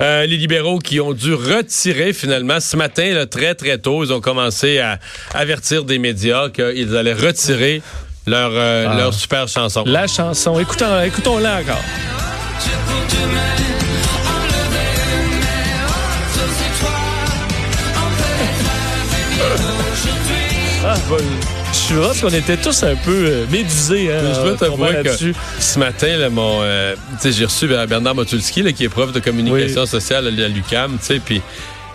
Euh, 0.00 0.26
les 0.26 0.36
libéraux 0.36 0.78
qui 0.78 1.00
ont 1.00 1.12
dû 1.12 1.34
retirer 1.34 2.12
finalement 2.12 2.60
ce 2.60 2.76
matin, 2.76 3.12
là, 3.14 3.26
très, 3.26 3.54
très 3.56 3.78
tôt, 3.78 4.04
ils 4.04 4.12
ont 4.12 4.20
commencé 4.20 4.78
à 4.78 4.98
avertir 5.34 5.82
des 5.84 5.98
médias 5.98 6.50
qu'ils 6.50 6.96
allaient 6.96 7.12
retirer 7.14 7.82
leur, 8.26 8.50
euh, 8.52 8.86
Ah. 8.88 8.96
leur 8.96 9.14
super 9.14 9.48
chanson. 9.48 9.82
La 9.86 10.06
chanson, 10.06 10.58
écoutons, 10.60 11.00
écoutons-la 11.02 11.60
encore. 11.62 11.82
Je 21.72 21.76
suis 21.76 21.94
parce 21.94 22.20
qu'on 22.20 22.28
était 22.28 22.56
tous 22.56 22.82
un 22.82 22.94
peu 22.96 23.24
euh, 23.24 23.46
médusés. 23.50 24.12
Hein, 24.12 24.20
Je 24.34 24.40
dois 24.42 24.52
en 24.52 24.56
t'avouer 24.56 25.02
que 25.02 25.10
ce 25.58 25.78
matin, 25.78 26.16
là, 26.18 26.28
mon, 26.28 26.60
euh, 26.62 26.94
j'ai 27.24 27.44
reçu 27.44 27.66
Bernard 27.66 28.14
Motulski, 28.14 28.62
là, 28.62 28.72
qui 28.72 28.84
est 28.84 28.88
prof 28.88 29.12
de 29.12 29.20
communication 29.20 29.86
sociale 29.86 30.26
à 30.26 30.48
l'UCAM, 30.48 30.98
tu 30.98 31.04
sais, 31.04 31.20
puis 31.24 31.36
il 31.36 31.42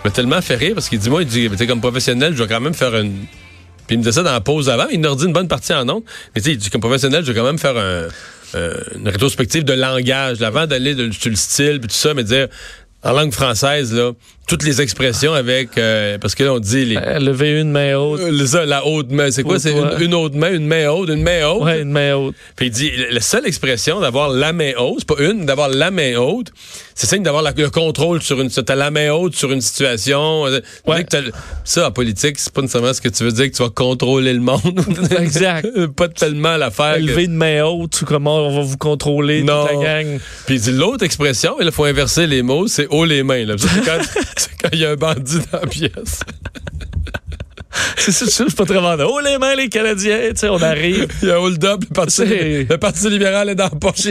m'a 0.04 0.10
tellement 0.10 0.40
fait 0.42 0.56
rire 0.56 0.74
parce 0.74 0.88
qu'il 0.88 0.98
dit, 0.98 1.10
moi, 1.10 1.22
il 1.22 1.28
dit, 1.28 1.48
comme 1.66 1.80
professionnel, 1.80 2.34
je 2.36 2.42
vais 2.42 2.48
quand 2.48 2.60
même 2.60 2.74
faire 2.74 2.94
une... 2.96 3.26
Puis 3.86 3.96
il 3.96 3.98
me 3.98 4.02
disait 4.02 4.12
ça 4.12 4.22
dans 4.22 4.32
la 4.32 4.40
pause 4.40 4.70
avant, 4.70 4.86
il 4.90 5.00
nous 5.00 5.10
redit 5.10 5.26
une 5.26 5.32
bonne 5.32 5.48
partie 5.48 5.74
en 5.74 5.88
ondes, 5.88 6.04
mais 6.34 6.40
tu 6.40 6.48
sais, 6.48 6.52
il 6.52 6.58
dit, 6.58 6.70
comme 6.70 6.80
professionnel, 6.80 7.24
je 7.24 7.32
vais 7.32 7.38
quand 7.38 7.46
même 7.46 7.58
faire 7.58 7.76
un, 7.76 8.08
euh, 8.54 8.80
une 8.96 9.08
rétrospective 9.08 9.64
de 9.64 9.74
langage, 9.74 10.40
là, 10.40 10.48
avant 10.48 10.66
d'aller 10.66 10.94
sur 11.12 11.30
le 11.30 11.36
style, 11.36 11.80
puis 11.80 11.88
tout 11.88 11.94
ça, 11.94 12.14
mais 12.14 12.24
dire, 12.24 12.48
en 13.02 13.12
langue 13.12 13.32
française, 13.32 13.92
là, 13.92 14.12
toutes 14.46 14.62
les 14.64 14.80
expressions 14.82 15.32
avec, 15.32 15.78
euh, 15.78 16.18
parce 16.18 16.34
que 16.34 16.44
là, 16.44 16.52
on 16.52 16.58
dit 16.58 16.84
les... 16.84 16.96
Euh, 16.96 17.18
Lever 17.18 17.60
une 17.60 17.70
main 17.70 17.96
haute. 17.96 18.20
euh, 18.20 18.46
ça, 18.46 18.66
la 18.66 18.86
haute 18.86 19.10
main, 19.10 19.30
c'est 19.30 19.42
quoi? 19.42 19.58
C'est 19.58 19.72
une, 19.72 19.90
une 20.02 20.14
haute 20.14 20.34
main, 20.34 20.52
une 20.52 20.66
main 20.66 20.88
haute, 20.90 21.08
une 21.08 21.22
main 21.22 21.46
haute? 21.48 21.62
Ouais, 21.62 21.80
une 21.80 21.90
main 21.90 22.14
haute. 22.14 22.34
Puis 22.56 22.66
il 22.66 22.70
dit, 22.70 22.90
la 23.10 23.20
seule 23.20 23.46
expression 23.46 24.00
d'avoir 24.00 24.28
la 24.28 24.52
main 24.52 24.72
haute, 24.78 24.96
c'est 24.98 25.08
pas 25.16 25.22
une, 25.22 25.46
d'avoir 25.46 25.68
la 25.68 25.90
main 25.90 26.16
haute, 26.16 26.48
c'est 26.94 27.06
signe 27.06 27.22
d'avoir 27.22 27.42
le 27.42 27.70
contrôle 27.70 28.20
sur 28.22 28.40
une, 28.40 28.50
t'as 28.50 28.74
la 28.74 28.90
main 28.90 29.10
haute 29.12 29.34
sur 29.34 29.50
une 29.52 29.60
situation. 29.60 30.46
Euh, 30.46 30.60
Ouais. 30.86 31.04
que 31.04 31.16
Ça, 31.64 31.88
en 31.88 31.90
politique, 31.90 32.38
c'est 32.38 32.52
pas 32.52 32.60
nécessairement 32.60 32.92
ce 32.92 33.00
que 33.00 33.08
tu 33.08 33.24
veux 33.24 33.32
dire 33.32 33.50
que 33.50 33.56
tu 33.56 33.62
vas 33.62 33.70
contrôler 33.70 34.32
le 34.34 34.40
monde. 34.40 34.60
Exact. 35.18 35.66
pas 35.96 36.08
tellement 36.08 36.56
l'affaire. 36.56 36.96
que- 36.96 37.00
Lever 37.00 37.24
une 37.24 37.34
main 37.36 37.64
haute, 37.64 38.02
comment 38.06 38.46
on 38.46 38.56
va 38.56 38.62
vous 38.62 38.76
contrôler, 38.76 39.40
toute 39.40 39.48
Non. 39.48 39.66
la 39.80 40.02
gang. 40.02 40.18
Puis 40.46 40.56
il 40.56 40.60
dit 40.60 40.72
l'autre 40.72 41.04
expression, 41.04 41.56
il 41.60 41.70
faut 41.72 41.84
inverser 41.84 42.26
les 42.26 42.42
mots, 42.42 42.66
c'est 42.66 42.86
haut 42.90 43.04
les 43.04 43.22
mains. 43.22 43.44
Là. 43.46 43.54
Quand 43.86 43.98
c'est 44.36 44.50
quand 44.60 44.68
il 44.72 44.80
y 44.80 44.86
a 44.86 44.90
un 44.90 44.96
bandit 44.96 45.38
dans 45.50 45.60
la 45.60 45.66
pièce. 45.66 46.20
C'est 47.96 48.12
ça, 48.12 48.26
c'est 48.48 48.54
pas 48.54 48.64
très 48.64 48.80
vendeur. 48.80 49.10
Oh, 49.10 49.18
les 49.20 49.36
mains, 49.38 49.54
les 49.56 49.68
Canadiens, 49.68 50.30
tu 50.30 50.36
sais, 50.36 50.48
on 50.48 50.62
arrive. 50.62 51.08
Il 51.22 51.28
y 51.28 51.30
a 51.32 51.40
hold 51.40 51.64
up, 51.64 51.82
le 51.88 51.92
parti, 51.92 52.22
le 52.22 52.76
parti 52.76 53.10
libéral 53.10 53.48
est 53.48 53.54
dans 53.54 53.64
la 53.64 53.70
poche. 53.70 54.08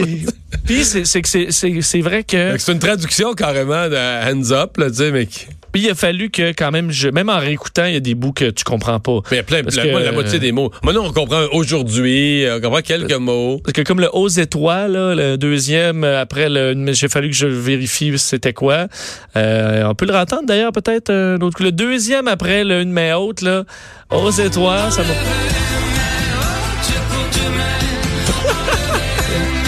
Puis 0.65 0.83
c'est 0.83 2.01
vrai 2.01 2.23
que 2.23 2.57
C'est 2.57 2.71
une 2.71 2.79
traduction 2.79 3.33
carrément 3.33 3.87
de 3.87 3.95
hands 3.95 4.51
up, 4.51 4.77
là, 4.77 4.89
tu 4.89 4.97
sais, 4.97 5.11
mais 5.11 5.27
puis 5.73 5.81
il 5.81 5.89
a 5.89 5.95
fallu 5.95 6.29
que 6.29 6.51
quand 6.53 6.71
même 6.71 6.91
je 6.91 7.09
même 7.09 7.27
en 7.29 7.39
réécoutant 7.39 7.85
il 7.85 7.93
y 7.93 7.97
a 7.97 7.99
des 7.99 8.15
bouts 8.15 8.31
que 8.31 8.49
tu 8.51 8.63
comprends 8.63 8.99
pas. 9.01 9.19
Mais 9.31 9.31
il 9.31 9.35
y 9.37 9.39
a 9.39 9.43
plein, 9.43 9.61
la, 9.63 9.83
que- 9.83 10.03
la 10.05 10.11
moitié 10.13 10.39
des 10.39 10.51
mots. 10.53 10.71
Maintenant, 10.83 11.05
on 11.07 11.11
comprend 11.11 11.43
aujourd'hui, 11.51 12.45
euh, 12.45 12.57
on 12.57 12.61
comprend 12.61 12.81
quelques 12.81 13.11
mots. 13.13 13.59
Parce 13.63 13.73
que 13.73 13.81
comme 13.81 13.99
le 13.99 14.09
aux 14.15 14.29
étoiles, 14.29 14.93
là, 14.93 15.15
le 15.15 15.37
deuxième 15.37 16.03
euh, 16.05 16.21
après 16.21 16.47
j'ai 16.93 17.09
fallu 17.09 17.29
que 17.29 17.35
je 17.35 17.47
vérifie 17.47 18.17
c'était 18.17 18.53
quoi. 18.53 18.87
Euh, 19.35 19.83
on 19.85 19.95
peut 19.95 20.05
le 20.05 20.15
entendre 20.15 20.45
d'ailleurs 20.45 20.71
peut-être 20.71 21.09
euh, 21.09 21.37
le 21.59 21.71
deuxième 21.71 22.27
après 22.27 22.63
le 22.63 22.81
une 22.81 22.91
main 22.91 23.15
haute 23.15 23.41
là 23.41 23.63
aux 24.11 24.31
étoiles 24.31 24.91
ça 24.91 25.01
m'a 25.01 25.13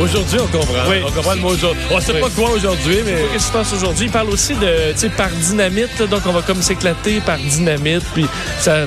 Aujourd'hui, 0.00 0.38
on 0.40 0.46
comprend. 0.46 0.88
Oui. 0.88 0.96
On 1.06 1.10
comprend 1.10 1.34
le 1.34 1.40
mot 1.40 1.48
aujourd'hui. 1.50 1.82
On 1.90 2.00
sait 2.00 2.12
Oui. 2.14 2.20
pas 2.20 2.30
quoi 2.30 2.50
aujourd'hui, 2.52 2.96
mais. 3.04 3.16
Qu'est-ce 3.32 3.44
qui 3.44 3.48
se 3.48 3.52
passe 3.52 3.72
aujourd'hui? 3.72 4.06
Il 4.06 4.10
parle 4.12 4.30
aussi 4.30 4.54
de, 4.54 4.92
tu 4.92 4.98
sais, 4.98 5.08
par 5.10 5.28
dynamite, 5.30 5.90
là, 5.98 6.06
donc 6.06 6.22
on 6.26 6.32
va 6.32 6.42
comme 6.42 6.62
s'éclater 6.62 7.20
par 7.20 7.38
dynamite, 7.38 8.02
puis 8.14 8.24
ça... 8.58 8.86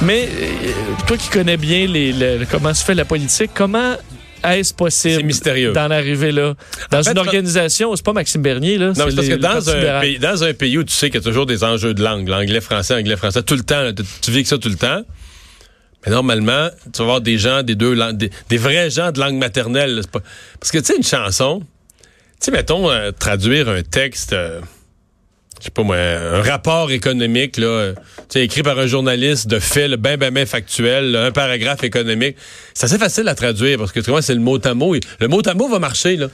Mais 0.00 0.28
euh, 0.40 0.46
toi 1.08 1.16
qui 1.16 1.28
connais 1.28 1.56
bien 1.56 1.86
les, 1.88 2.12
le- 2.12 2.46
comment 2.48 2.72
se 2.72 2.84
fait 2.84 2.94
la 2.94 3.04
politique, 3.04 3.50
comment 3.52 3.96
est-ce 4.44 4.72
possible 4.72 5.24
mystérieux. 5.24 5.72
d'en 5.72 5.90
arriver 5.90 6.30
là? 6.30 6.54
Dans 6.90 7.00
En 7.00 7.02
fait, 7.02 7.10
une 7.10 7.18
organisation, 7.18 7.94
c'est 7.96 8.04
pas 8.04 8.12
Maxime 8.12 8.40
Bernier, 8.42 8.78
là. 8.78 8.86
Non, 8.88 8.94
c'est 8.94 9.02
parce 9.16 9.26
les- 9.26 9.28
que 9.30 9.34
dans 9.34 9.68
un, 9.70 10.00
pays, 10.00 10.18
dans 10.20 10.44
un 10.44 10.54
pays 10.54 10.78
où 10.78 10.84
tu 10.84 10.94
sais 10.94 11.10
qu'il 11.10 11.20
y 11.20 11.22
a 11.22 11.26
toujours 11.26 11.46
des 11.46 11.64
enjeux 11.64 11.92
de 11.94 12.02
langue, 12.02 12.28
l'anglais, 12.28 12.60
français, 12.60 12.94
anglais, 12.94 13.16
français, 13.16 13.42
tout 13.42 13.56
le 13.56 13.62
temps, 13.64 13.82
là, 13.82 13.92
tu, 13.92 14.04
tu 14.22 14.30
vis 14.30 14.44
que 14.44 14.48
ça 14.48 14.56
tout 14.56 14.68
le 14.68 14.76
temps. 14.76 15.02
Mais 16.06 16.12
normalement, 16.12 16.68
tu 16.92 16.98
vas 16.98 17.04
avoir 17.04 17.20
des 17.20 17.36
gens, 17.38 17.62
des 17.62 17.74
deux 17.74 17.92
langues, 17.94 18.16
des, 18.16 18.30
des 18.48 18.56
vrais 18.56 18.88
gens 18.90 19.12
de 19.12 19.20
langue 19.20 19.36
maternelle. 19.36 19.96
là, 19.96 20.02
pas- 20.10 20.22
Parce 20.58 20.70
que 20.72 20.78
tu 20.78 20.84
sais, 20.86 20.96
une 20.96 21.02
chanson, 21.02 21.60
tu 21.60 22.06
sais, 22.40 22.50
mettons, 22.50 22.90
euh, 22.90 23.10
traduire 23.12 23.68
un 23.68 23.82
texte, 23.82 24.32
euh, 24.32 24.60
je 25.58 25.66
sais 25.66 25.70
pas 25.70 25.82
moi, 25.82 25.96
un 25.96 26.40
rapport 26.40 26.90
économique, 26.90 27.58
là, 27.58 27.66
euh, 27.66 27.92
tu 27.94 28.00
sais, 28.30 28.44
écrit 28.44 28.62
par 28.62 28.78
un 28.78 28.86
journaliste 28.86 29.46
de 29.46 29.58
fait, 29.58 29.88
le 29.88 29.96
ben, 29.96 30.16
ben, 30.16 30.32
ben 30.32 30.46
factuel, 30.46 31.10
là, 31.12 31.26
un 31.26 31.32
paragraphe 31.32 31.84
économique. 31.84 32.36
C'est 32.72 32.86
assez 32.86 32.98
facile 32.98 33.28
à 33.28 33.34
traduire 33.34 33.76
parce 33.76 33.92
que 33.92 34.00
tu 34.00 34.10
vois, 34.10 34.22
c'est 34.22 34.34
le 34.34 34.40
mot 34.40 34.58
à 34.64 34.72
mot. 34.72 34.94
et 34.94 35.00
Le 35.20 35.28
mot 35.28 35.42
à 35.46 35.52
mot 35.52 35.68
va 35.68 35.78
marcher, 35.78 36.16
là. 36.16 36.28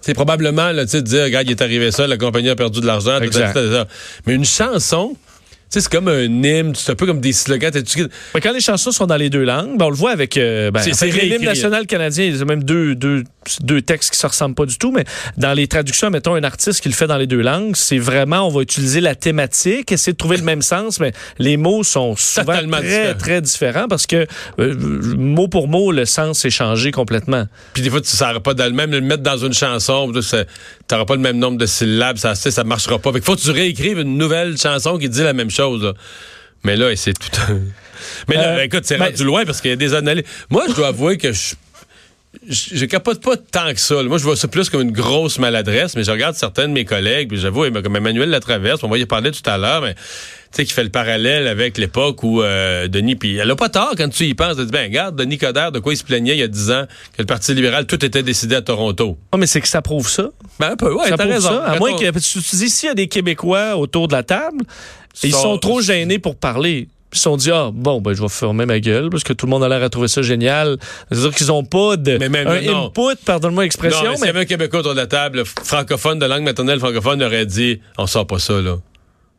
C'est 0.00 0.14
probablement, 0.14 0.72
là, 0.72 0.84
tu 0.84 0.90
sais, 0.90 1.02
de 1.02 1.06
dire, 1.06 1.22
regarde, 1.22 1.46
il 1.46 1.52
est 1.52 1.62
arrivé 1.62 1.92
ça, 1.92 2.08
la 2.08 2.16
compagnie 2.16 2.48
a 2.48 2.56
perdu 2.56 2.80
de 2.80 2.86
l'argent, 2.86 3.18
tout 3.20 3.30
ça, 3.32 3.52
tout 3.52 3.72
ça. 3.72 3.86
Mais 4.26 4.34
une 4.34 4.44
chanson, 4.44 5.16
c'est 5.80 5.88
comme 5.88 6.08
un 6.08 6.22
hymne, 6.24 6.74
c'est 6.74 6.92
un 6.92 6.94
peu 6.94 7.06
comme 7.06 7.20
des 7.20 7.32
slogans. 7.32 7.70
Mais 8.34 8.40
quand 8.40 8.52
les 8.52 8.60
chansons 8.60 8.90
sont 8.92 9.06
dans 9.06 9.16
les 9.16 9.30
deux 9.30 9.42
langues, 9.44 9.78
ben, 9.78 9.86
on 9.86 9.90
le 9.90 9.96
voit 9.96 10.10
avec 10.10 10.36
euh, 10.36 10.70
ben, 10.70 10.80
C'est- 10.80 11.06
l'hymne 11.06 11.44
national 11.44 11.86
canadien, 11.86 12.24
il 12.26 12.36
y 12.36 12.40
a 12.40 12.44
même 12.44 12.62
deux, 12.64 12.94
deux, 12.94 13.24
deux 13.62 13.80
textes 13.82 14.10
qui 14.12 14.18
se 14.18 14.26
ressemblent 14.26 14.54
pas 14.54 14.66
du 14.66 14.76
tout, 14.78 14.92
mais 14.92 15.04
dans 15.36 15.52
les 15.52 15.66
traductions, 15.66 16.10
mettons 16.10 16.34
un 16.34 16.44
artiste 16.44 16.80
qui 16.80 16.88
le 16.88 16.94
fait 16.94 17.06
dans 17.06 17.16
les 17.16 17.26
deux 17.26 17.40
langues, 17.40 17.74
c'est 17.76 17.98
vraiment, 17.98 18.46
on 18.46 18.50
va 18.50 18.62
utiliser 18.62 19.00
la 19.00 19.14
thématique, 19.14 19.90
essayer 19.92 20.12
de 20.12 20.18
trouver 20.18 20.36
le 20.36 20.42
même 20.44 20.62
sens, 20.62 21.00
mais 21.00 21.12
les 21.38 21.56
mots 21.56 21.82
sont 21.84 22.16
souvent 22.16 22.46
Totalement 22.52 22.78
très, 22.78 22.86
différents. 22.88 23.18
très 23.18 23.40
différents 23.40 23.88
parce 23.88 24.06
que 24.06 24.26
euh, 24.58 24.74
mot 25.16 25.48
pour 25.48 25.68
mot, 25.68 25.92
le 25.92 26.04
sens 26.04 26.44
est 26.44 26.50
changé 26.50 26.90
complètement. 26.90 27.46
Puis 27.72 27.82
des 27.82 27.90
fois, 27.90 28.00
tu 28.00 28.14
ne 28.14 28.38
pas 28.38 28.54
dans 28.54 28.66
le 28.66 29.00
mettre 29.00 29.22
dans 29.22 29.38
une 29.38 29.52
chanson, 29.54 30.12
tu 30.12 30.36
n'auras 30.90 31.04
pas 31.06 31.14
le 31.14 31.20
même 31.20 31.38
nombre 31.38 31.58
de 31.58 31.66
syllabes, 31.66 32.18
ça, 32.18 32.34
ça 32.34 32.50
ça 32.50 32.64
marchera 32.64 32.98
pas. 32.98 33.10
Fait 33.12 33.18
qu'il 33.20 33.24
faut 33.24 33.36
que 33.36 33.40
tu 33.40 33.50
réécrives 33.50 33.98
une 33.98 34.18
nouvelle 34.18 34.58
chanson 34.58 34.98
qui 34.98 35.08
dit 35.08 35.22
la 35.22 35.32
même 35.32 35.50
chose. 35.50 35.61
Là. 35.70 35.92
Mais 36.64 36.76
là, 36.76 36.94
c'est 36.96 37.12
tout 37.12 37.40
un... 37.48 37.60
Mais 38.28 38.36
là, 38.36 38.56
Euh, 38.58 38.62
écoute, 38.64 38.84
c'est 38.84 38.98
ben- 38.98 39.06
rendu 39.06 39.24
loin 39.24 39.44
parce 39.44 39.60
qu'il 39.60 39.70
y 39.70 39.74
a 39.74 39.76
des 39.76 39.94
analyses. 39.94 40.24
Moi, 40.50 40.64
je 40.68 40.74
dois 40.74 40.88
avouer 40.88 41.18
que 41.18 41.32
je... 41.32 41.54
Je, 42.48 42.76
je 42.76 42.84
capote 42.86 43.22
pas 43.22 43.36
tant 43.36 43.72
que 43.74 43.78
ça. 43.80 44.02
Moi, 44.02 44.16
je 44.18 44.24
vois 44.24 44.36
ça 44.36 44.48
plus 44.48 44.70
comme 44.70 44.80
une 44.80 44.90
grosse 44.92 45.38
maladresse, 45.38 45.94
mais 45.96 46.02
je 46.04 46.10
regarde 46.10 46.34
certains 46.34 46.66
de 46.66 46.72
mes 46.72 46.84
collègues, 46.86 47.28
puis 47.28 47.38
j'avoue, 47.38 47.70
comme 47.82 47.96
Emmanuel 47.96 48.30
Latraverse, 48.30 48.82
on 48.82 48.88
va 48.88 48.96
y 48.98 49.04
parler 49.04 49.30
tout 49.32 49.48
à 49.48 49.58
l'heure, 49.58 49.82
mais 49.82 49.94
tu 49.94 50.00
sais, 50.52 50.64
qui 50.64 50.72
fait 50.72 50.82
le 50.82 50.88
parallèle 50.90 51.46
avec 51.46 51.76
l'époque 51.78 52.22
où 52.22 52.42
euh, 52.42 52.88
Denis, 52.88 53.16
puis 53.16 53.36
elle 53.36 53.50
a 53.50 53.54
pas 53.56 53.68
tort 53.68 53.92
quand 53.96 54.08
tu 54.08 54.24
y 54.24 54.34
penses, 54.34 54.56
elle 54.58 54.64
dit, 54.66 54.72
ben 54.72 54.84
regarde, 54.84 55.14
Denis 55.16 55.36
Coderre, 55.38 55.72
de 55.72 55.78
quoi 55.78 55.92
il 55.92 55.96
se 55.96 56.04
plaignait 56.04 56.32
il 56.34 56.38
y 56.40 56.42
a 56.42 56.48
10 56.48 56.70
ans, 56.70 56.84
que 57.12 57.20
le 57.22 57.26
Parti 57.26 57.52
libéral, 57.54 57.86
tout 57.86 58.02
était 58.04 58.22
décidé 58.22 58.56
à 58.56 58.62
Toronto. 58.62 59.18
Oh, 59.32 59.36
mais 59.36 59.46
c'est 59.46 59.60
que 59.60 59.68
ça 59.68 59.82
prouve 59.82 60.08
ça. 60.08 60.28
Ben 60.58 60.70
un 60.72 60.76
peu, 60.76 60.92
ouais, 60.92 61.04
ça 61.08 61.16
t'as 61.16 61.24
prouve 61.24 61.32
raison. 61.34 61.48
ça. 61.50 61.64
À 61.64 61.78
moins 61.78 61.92
on- 61.92 61.98
que 61.98 62.18
tu, 62.18 62.42
tu 62.42 62.56
dis, 62.56 62.70
s'il 62.70 62.88
y 62.88 62.92
a 62.92 62.94
des 62.94 63.08
Québécois 63.08 63.76
autour 63.76 64.08
de 64.08 64.14
la 64.14 64.22
table, 64.22 64.64
ils 65.22 65.32
Sont- 65.32 65.42
sont 65.42 65.58
trop 65.58 65.80
gênés 65.82 66.18
pour 66.18 66.36
parler. 66.36 66.88
Ils 67.12 67.18
se 67.18 67.22
sont 67.24 67.36
dit, 67.36 67.50
ah, 67.50 67.70
bon, 67.72 68.00
ben, 68.00 68.14
je 68.14 68.22
vais 68.22 68.28
fermer 68.28 68.64
ma 68.64 68.80
gueule 68.80 69.10
parce 69.10 69.22
que 69.22 69.32
tout 69.34 69.44
le 69.46 69.50
monde 69.50 69.62
a 69.62 69.68
l'air 69.68 69.82
à 69.82 69.90
trouver 69.90 70.08
ça 70.08 70.22
génial. 70.22 70.78
C'est-à-dire 71.10 71.34
qu'ils 71.34 71.48
n'ont 71.48 71.64
pas 71.64 71.96
de, 71.96 72.16
Mais 72.16 72.28
même- 72.30 72.48
un 72.48 72.60
non. 72.62 72.86
input, 72.86 73.22
pardonne-moi 73.24 73.64
l'expression, 73.64 74.02
mais 74.12 74.16
s'il 74.16 74.26
y 74.26 74.28
avait 74.30 74.40
un 74.40 74.44
Québécois 74.46 74.80
autour 74.80 74.92
de 74.92 74.96
la 75.00 75.06
table, 75.06 75.44
francophone, 75.44 76.18
de 76.18 76.24
langue 76.26 76.42
maternelle 76.44 76.78
francophone, 76.78 77.22
aurait 77.22 77.44
dit, 77.46 77.80
on 77.98 78.06
sort 78.06 78.26
pas 78.26 78.38
ça, 78.38 78.60
là. 78.60 78.76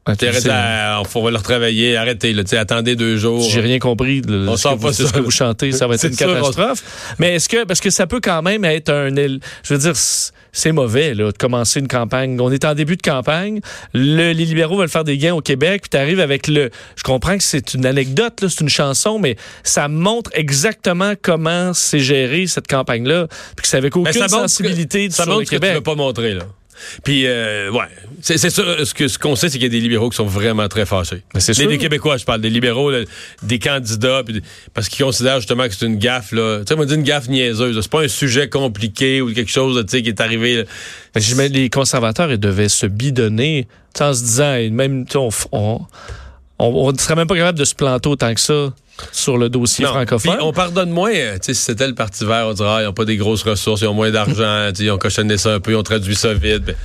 Ah, 0.06 0.18
tu 0.18 0.26
T'arrêtes 0.26 0.42
sais, 0.44 0.50
à- 0.50 1.02
on 1.16 1.24
va 1.24 1.32
leur 1.32 1.44
travailler, 1.44 1.96
arrêtez, 1.96 2.34
là, 2.34 2.44
tu 2.44 2.58
attendez 2.58 2.98
deux 2.98 3.16
jours. 3.16 3.42
J'ai 3.50 3.62
rien 3.62 3.80
compris 3.80 4.20
de 4.20 4.48
On 4.50 4.58
ce, 4.58 4.64
que 4.64 4.68
pas 4.70 4.76
vous, 4.76 4.92
ce 4.94 5.06
ça, 5.06 5.12
que 5.14 5.20
vous 5.24 5.32
chantez. 5.32 5.72
Ça 5.72 5.88
va 5.88 5.96
être 5.96 6.04
une 6.08 6.14
sûr, 6.14 6.28
on- 6.28 6.34
catastrophe. 6.34 7.16
Mais 7.20 7.36
est-ce 7.36 7.48
que, 7.48 7.64
parce 7.64 7.80
que 7.80 7.90
ça 7.90 8.06
peut 8.06 8.20
quand 8.22 8.42
même 8.42 8.66
être 8.66 8.90
un, 8.90 9.10
je 9.16 9.74
veux 9.74 9.78
dire, 9.80 9.94
c'est 9.96 10.72
mauvais, 10.74 11.14
là, 11.14 11.32
de 11.32 11.38
commencer 11.38 11.80
une 11.80 11.88
campagne. 11.88 12.38
On 12.42 12.52
est 12.52 12.66
en 12.66 12.76
début 12.76 12.98
de 12.98 13.02
campagne. 13.02 13.62
Le- 13.94 14.34
les 14.34 14.46
libéraux 14.46 14.78
veulent 14.78 14.90
faire 14.90 15.06
des 15.06 15.18
gains 15.18 15.34
au 15.36 15.42
Québec, 15.42 15.84
puis 15.84 15.90
t'arrives 15.90 16.20
avec 16.20 16.48
le, 16.50 16.70
je 16.98 17.04
comprends 17.04 17.38
que 17.38 17.44
c'est 17.44 17.74
une 17.74 17.86
anecdote, 17.86 18.34
c'est 18.50 18.60
une 18.60 18.68
chanson, 18.70 19.20
mais 19.20 19.38
ça 19.64 19.88
montre 19.88 20.32
exactement 20.34 21.14
comment 21.22 21.74
c'est 21.74 22.00
géré 22.00 22.46
cette 22.48 22.68
campagne-là, 22.68 23.28
puis 23.56 23.64
que 23.64 23.68
ça 23.70 23.78
avait 23.78 23.88
aucune 23.96 24.12
ça 24.12 24.20
montre 24.20 24.32
sensibilité 24.50 25.08
que, 25.08 25.14
ça 25.14 25.24
sur 25.24 25.32
montre 25.32 25.40
le 25.40 25.46
ce 25.46 25.52
que 25.52 25.56
tu 25.56 25.62
Québec. 25.62 25.76
veux 25.78 25.82
pas 25.84 25.96
montrer, 25.96 26.34
là. 26.34 26.44
Puis, 27.04 27.26
euh, 27.26 27.72
ouais, 27.72 27.86
c'est 28.22 28.38
sûr, 28.50 28.86
ce 28.86 28.94
que 28.94 29.08
ce 29.08 29.18
qu'on 29.20 29.36
sait, 29.36 29.50
c'est 29.50 29.58
qu'il 29.58 29.64
y 29.64 29.66
a 29.66 29.70
des 29.70 29.80
libéraux 29.80 30.10
qui 30.10 30.16
sont 30.18 30.26
vraiment 30.26 30.68
très 30.68 30.86
fâchés. 30.86 31.24
C'est 31.38 31.52
Des, 31.52 31.62
sûr. 31.62 31.70
des 31.70 31.78
Québécois, 31.78 32.18
je 32.18 32.26
parle, 32.26 32.42
des 32.42 32.50
libéraux, 32.50 32.92
là, 32.92 33.00
des 33.42 33.60
candidats, 33.60 34.22
parce 34.74 34.90
qu'ils 34.90 35.04
considèrent 35.04 35.40
justement 35.40 35.68
que 35.68 35.74
c'est 35.74 35.86
une 35.86 35.98
gaffe, 35.98 36.32
là. 36.32 36.60
Tu 36.60 36.68
sais, 36.68 36.74
on 36.76 36.80
va 36.80 36.86
dire 36.86 36.98
une 36.98 37.04
gaffe 37.04 37.28
niaiseuse. 37.28 37.80
C'est 37.82 37.92
pas 37.92 38.04
un 38.04 38.08
sujet 38.08 38.50
compliqué 38.50 39.22
ou 39.22 39.34
quelque 39.34 39.52
chose, 39.52 39.78
tu 39.86 39.98
sais, 39.98 40.02
qui 40.04 40.10
est 40.10 40.22
arrivé. 40.22 40.66
les 41.16 41.70
conservateurs, 41.70 42.32
ils 42.32 42.40
devaient 42.40 42.70
se 42.70 42.86
bidonner 42.86 43.68
en 44.00 44.14
se 44.14 44.24
disant, 44.24 44.56
et 44.56 44.70
même, 44.70 45.06
on, 45.16 45.30
on, 45.52 45.82
on, 46.60 46.66
on 46.90 46.98
serait 46.98 47.16
même 47.16 47.28
pas 47.28 47.36
capable 47.36 47.60
de 47.60 47.66
se 47.66 47.76
planter 47.76 48.10
autant 48.10 48.34
que 48.34 48.42
ça 48.42 48.74
sur 49.12 49.38
le 49.38 49.50
dossier 49.50 49.86
Non. 49.86 49.92
francophone. 49.92 50.38
On 50.42 50.54
pardonne 50.54 50.92
moins. 50.92 51.12
euh, 51.14 51.38
si 51.42 51.56
c'était 51.56 51.88
le 51.88 51.96
Parti 51.96 52.26
vert, 52.26 52.48
on 52.50 52.54
dirait, 52.54 52.70
ah, 52.70 52.82
ils 52.82 52.86
n'ont 52.86 52.94
pas 52.94 53.06
des 53.06 53.18
grosses 53.18 53.44
ressources, 53.44 53.82
ils 53.82 53.88
ont 53.88 53.94
moins 53.94 54.12
d'argent, 54.12 54.70
ils 54.80 54.92
ont 54.92 54.98
cochonné 54.98 55.38
ça 55.38 55.54
un 55.56 55.60
peu, 55.60 55.72
ils 55.72 55.76
ont 55.76 55.84
traduit 55.84 56.16
ça 56.16 56.34
vite. 56.34 56.64
Mais, 56.68 56.76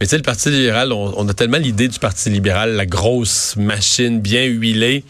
mais 0.00 0.06
tu 0.06 0.10
sais, 0.10 0.16
le 0.16 0.22
Parti 0.22 0.48
libéral, 0.50 0.92
on, 0.92 1.12
on 1.16 1.28
a 1.28 1.34
tellement 1.34 1.58
l'idée 1.58 1.88
du 1.88 1.98
Parti 1.98 2.30
libéral, 2.30 2.72
la 2.76 2.86
grosse 2.86 3.56
machine 3.56 4.20
bien 4.20 4.44
huilée. 4.44 5.04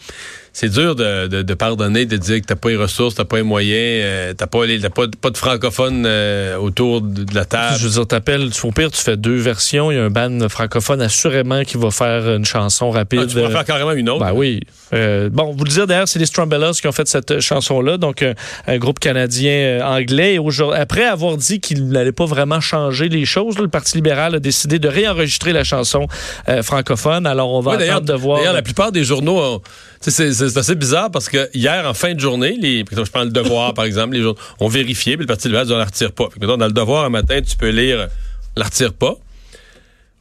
C'est 0.53 0.67
dur 0.69 0.95
de, 0.95 1.27
de, 1.27 1.41
de 1.43 1.53
pardonner, 1.53 2.05
de 2.05 2.17
dire 2.17 2.41
que 2.41 2.45
t'as 2.45 2.55
pas 2.57 2.69
les 2.69 2.75
ressources, 2.75 3.15
t'as 3.15 3.23
pas 3.23 3.37
les 3.37 3.43
moyens, 3.43 4.03
euh, 4.05 4.33
t'as 4.33 4.47
pas, 4.47 4.65
les- 4.65 4.81
t'as 4.81 4.89
pas, 4.89 5.03
pas 5.21 5.29
de 5.29 5.37
francophones 5.37 6.03
euh, 6.05 6.57
autour 6.57 6.99
de, 7.01 7.23
de 7.23 7.33
la 7.33 7.45
table. 7.45 7.77
Je 7.79 7.85
veux 7.87 7.93
dire, 7.93 8.05
t'appelles, 8.05 8.49
au 8.63 8.71
pire, 8.71 8.91
tu 8.91 9.01
fais 9.01 9.15
deux 9.15 9.37
versions. 9.37 9.91
Il 9.91 9.95
y 9.95 9.97
a 9.97 10.03
un 10.03 10.09
band 10.09 10.49
francophone 10.49 11.01
assurément 11.01 11.63
qui 11.63 11.77
va 11.77 11.89
faire 11.89 12.35
une 12.35 12.43
chanson 12.43 12.91
rapide. 12.91 13.21
Ah, 13.23 13.27
tu 13.27 13.35
pourrais 13.37 13.49
faire 13.51 13.63
carrément 13.63 13.93
une 13.93 14.09
autre. 14.09 14.25
Ben 14.25 14.33
oui. 14.33 14.59
Euh, 14.93 15.29
bon, 15.31 15.53
vous 15.57 15.63
le 15.63 15.69
dire 15.69 15.87
d'ailleurs, 15.87 16.09
c'est 16.09 16.19
les 16.19 16.25
Strumbellas 16.25 16.77
qui 16.81 16.87
ont 16.87 16.91
fait 16.91 17.07
cette 17.07 17.31
euh, 17.31 17.39
chanson-là, 17.39 17.97
donc 17.97 18.21
euh, 18.21 18.33
un 18.67 18.77
groupe 18.77 18.99
canadien 18.99 19.53
euh, 19.53 19.81
anglais. 19.83 20.35
Et 20.35 20.39
après 20.75 21.05
avoir 21.05 21.37
dit 21.37 21.61
qu'il 21.61 21.87
n'allait 21.87 22.11
pas 22.11 22.25
vraiment 22.25 22.59
changer 22.59 23.07
les 23.07 23.23
choses, 23.23 23.55
là, 23.55 23.61
le 23.61 23.69
Parti 23.69 23.95
libéral 23.95 24.35
a 24.35 24.39
décidé 24.39 24.79
de 24.79 24.89
réenregistrer 24.89 25.53
la 25.53 25.63
chanson 25.63 26.07
euh, 26.49 26.61
francophone. 26.61 27.25
Alors 27.25 27.53
on 27.53 27.61
va 27.61 27.77
d'ailleurs, 27.77 27.97
attendre 27.97 28.11
de 28.13 28.19
voir. 28.19 28.39
d'ailleurs, 28.39 28.53
la 28.53 28.61
plupart 28.61 28.91
des 28.91 29.05
journaux, 29.05 29.39
ont- 29.39 29.61
c'est 30.09 30.57
assez 30.57 30.75
bizarre 30.75 31.11
parce 31.11 31.29
que 31.29 31.49
hier, 31.53 31.87
en 31.87 31.93
fin 31.93 32.13
de 32.13 32.19
journée, 32.19 32.57
les, 32.59 32.83
je 32.91 33.11
prends 33.11 33.23
le 33.23 33.29
devoir, 33.29 33.73
par 33.73 33.85
exemple, 33.85 34.15
les 34.15 34.21
journaux 34.21 34.39
ont 34.59 34.67
vérifié, 34.67 35.15
puis 35.15 35.25
le 35.25 35.27
Parti 35.27 35.47
libéral 35.47 35.71
on 35.71 35.77
la 35.77 35.85
retire 35.85 36.11
pas. 36.11 36.27
Que, 36.27 36.39
mettons, 36.39 36.57
dans 36.57 36.65
le 36.65 36.73
devoir, 36.73 37.05
un 37.05 37.09
matin, 37.09 37.39
tu 37.41 37.55
peux 37.55 37.69
lire 37.69 38.07
la 38.55 38.65
retire 38.65 38.93
pas. 38.93 39.15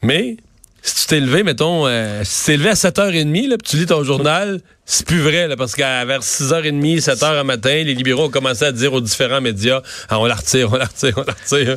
Mais 0.03 0.37
si 0.83 1.03
tu 1.03 1.07
t'es 1.07 1.21
levé, 1.21 1.43
mettons, 1.43 1.87
euh, 1.87 2.23
si 2.25 2.47
t'es 2.47 2.57
levé 2.57 2.71
à 2.71 2.75
7h30, 2.75 3.49
là, 3.49 3.57
puis 3.59 3.71
tu 3.71 3.77
lis 3.77 3.87
ton 3.87 4.03
journal, 4.03 4.61
c'est 4.87 5.07
plus 5.07 5.21
vrai, 5.21 5.55
parce 5.57 5.75
qu'à 5.75 6.05
vers 6.05 6.21
6h30, 6.21 7.01
7h 7.01 7.41
un 7.41 7.45
matin, 7.45 7.83
les 7.85 7.95
libéraux 7.95 8.25
ont 8.25 8.31
commencé 8.31 8.65
à 8.65 8.73
dire 8.73 8.93
aux 8.93 9.01
différents 9.01 9.41
médias 9.41 9.83
Ah, 10.09 10.19
on 10.19 10.27
la 10.27 10.35
retire, 10.35 10.73
on 10.73 10.77
la 10.77 10.87
retire, 10.87 11.15
on 11.17 11.23
la 11.23 11.33
retire. 11.33 11.77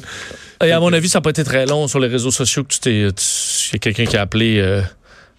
Et 0.64 0.72
à 0.72 0.80
mon 0.80 0.94
avis, 0.94 1.10
ça 1.10 1.20
n'a 1.20 1.22
pas 1.22 1.32
été 1.32 1.44
très 1.44 1.66
long 1.66 1.88
sur 1.88 2.00
les 2.00 2.08
réseaux 2.08 2.32
sociaux 2.32 2.64
que 2.64 2.74
tu 2.74 2.80
t'es. 2.80 3.00
Il 3.00 3.04
y 3.04 3.76
a 3.76 3.80
quelqu'un 3.80 4.06
qui 4.06 4.16
a 4.16 4.22
appelé 4.22 4.60
euh, 4.60 4.82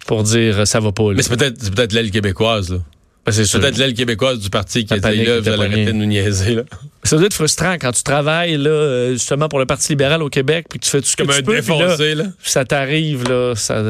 pour 0.07 0.23
dire 0.23 0.61
euh, 0.61 0.65
ça 0.65 0.81
va 0.81 0.93
pas. 0.93 1.05
là. 1.05 1.15
Mais 1.17 1.23
c'est 1.23 1.37
peut-être 1.37 1.71
peut-être 1.75 1.93
l'aile 1.93 2.11
québécoise, 2.11 2.71
là. 2.71 2.79
Ben, 3.27 3.33
c'est 3.33 3.59
peut-être 3.59 3.79
l'aile 3.79 3.95
québécoise 3.95 4.39
du 4.39 4.51
parti 4.51 4.85
qui 4.85 4.93
a 4.93 4.99
dit 4.99 5.25
là, 5.25 5.41
vous 5.41 5.49
allez 5.49 5.63
arrêter 5.65 5.85
de 5.87 5.93
nous 5.93 6.05
niaiser, 6.05 6.57
là. 6.57 6.63
Ça 7.05 7.17
doit 7.17 7.25
être 7.25 7.33
frustrant 7.35 7.75
quand 7.81 7.91
tu 7.93 8.03
travailles 8.03 8.59
là, 8.59 8.69
euh, 8.71 9.13
justement 9.13 9.49
pour 9.49 9.59
le 9.59 9.65
Parti 9.67 9.93
libéral 9.93 10.23
au 10.23 10.29
Québec, 10.29 10.67
puis 10.69 10.79
que 10.79 10.85
tu 10.85 10.91
fais 10.91 11.01
tout 11.01 11.07
ce 11.07 11.17
que 11.17 11.23
Comme 11.23 11.33
tu 11.33 11.41
un 11.41 11.43
peux, 11.43 11.63
puis 11.63 12.15
là, 12.15 12.25
ça 12.43 12.65
t'arrive 12.67 13.25
là, 13.29 13.55
ça. 13.57 13.83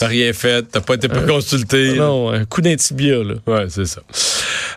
T'as 0.00 0.06
rien 0.06 0.32
fait, 0.32 0.62
t'as 0.70 0.80
pas 0.80 0.94
été 0.94 1.08
consulté. 1.08 1.96
là. 1.96 1.96
Non, 1.96 2.30
un 2.30 2.44
coup 2.46 2.62
d'intibia 2.62 3.22
là. 3.22 3.34
Ouais, 3.46 3.66
c'est 3.68 3.84
ça. 3.86 4.00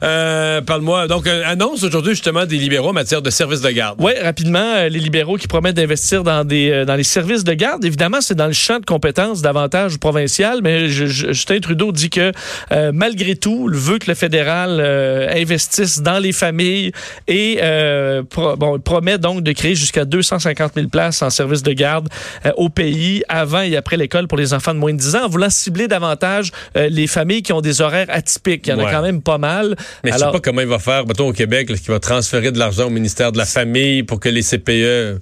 Euh, 0.04 0.62
Parle-moi. 0.62 1.08
Donc, 1.08 1.28
euh, 1.28 1.44
annonce 1.46 1.84
aujourd'hui 1.84 2.12
justement 2.14 2.46
des 2.46 2.58
libéraux 2.58 2.90
en 2.90 2.94
matière 2.94 3.22
de 3.22 3.30
services 3.30 3.62
de 3.62 3.70
garde. 3.70 3.98
Oui, 4.00 4.12
rapidement, 4.22 4.60
euh, 4.60 4.90
les 4.90 5.00
libéraux 5.00 5.38
qui 5.38 5.48
promettent 5.48 5.76
d'investir 5.76 6.24
dans 6.24 6.44
des 6.44 6.70
euh, 6.72 6.86
dans 6.86 6.96
les 6.96 7.04
services 7.04 7.44
de 7.44 7.54
garde. 7.54 7.84
Évidemment, 7.86 8.22
c'est 8.22 8.36
dans 8.36 8.48
le 8.48 8.54
champ 8.54 8.80
de 8.80 8.86
compétences 8.86 9.42
davantage 9.42 9.98
provincial, 9.98 10.60
mais 10.64 10.90
je- 10.90 11.06
je- 11.06 11.28
Justin 11.28 11.60
Trudeau 11.60 11.92
dit 11.92 12.10
que 12.10 12.32
euh, 12.72 12.92
malgré 12.94 13.36
tout, 13.36 13.70
il 13.72 13.78
veut 13.78 13.98
que 13.98 14.08
le 14.08 14.16
fédéral 14.16 14.78
euh, 14.80 15.28
investisse 15.36 16.02
dans 16.02 16.20
les 16.20 16.32
familles 16.32 16.92
et 17.28 17.60
euh, 17.62 18.24
pro- 18.24 18.56
bon, 18.58 18.76
il 18.78 18.82
promet 18.82 19.18
donc 19.18 19.44
de 19.44 19.52
créer 19.52 19.76
jusqu'à 19.76 20.06
250 20.06 20.74
000 20.76 20.88
places 20.88 21.22
en 21.22 21.30
services 21.30 21.64
de 21.64 21.74
garde 21.74 22.10
au 22.58 22.70
pays 22.70 23.24
avant 23.30 23.62
et 23.62 23.76
après 23.78 23.98
l'école 23.98 24.28
pour 24.28 24.38
les 24.38 24.54
enfants 24.54 24.74
de 24.74 24.80
moins 24.80 24.94
de 24.94 24.98
10 24.98 25.16
ans, 25.16 25.26
en 25.26 25.30
voulant 25.30 25.50
cibler 25.50 25.88
davantage 25.88 26.52
les 26.76 27.08
familles 27.08 27.42
qui 27.44 27.54
ont 27.54 27.62
des 27.62 27.82
horaires 27.82 28.08
atypiques. 28.10 28.68
Il 28.68 28.72
y 28.72 28.74
en 28.74 28.80
a 28.80 28.92
quand 28.92 29.02
même 29.02 29.22
pas 29.22 29.38
mal. 29.38 29.76
Mais 30.04 30.12
je 30.12 30.16
Alors- 30.16 30.30
sais 30.30 30.34
pas 30.34 30.42
comment 30.42 30.62
il 30.62 30.68
va 30.68 30.80
faire, 30.80 31.06
mettons, 31.06 31.28
au 31.28 31.34
Québec, 31.34 31.70
là, 31.70 31.78
qu'il 31.78 31.92
va 31.92 32.00
transférer 32.00 32.52
de 32.52 32.60
l'argent 32.60 32.88
au 32.88 32.90
ministère 32.90 33.32
de 33.32 33.38
la 33.38 33.46
Famille 33.46 34.04
pour 34.04 34.20
que 34.20 34.30
les 34.30 34.42
CPE... 34.44 35.20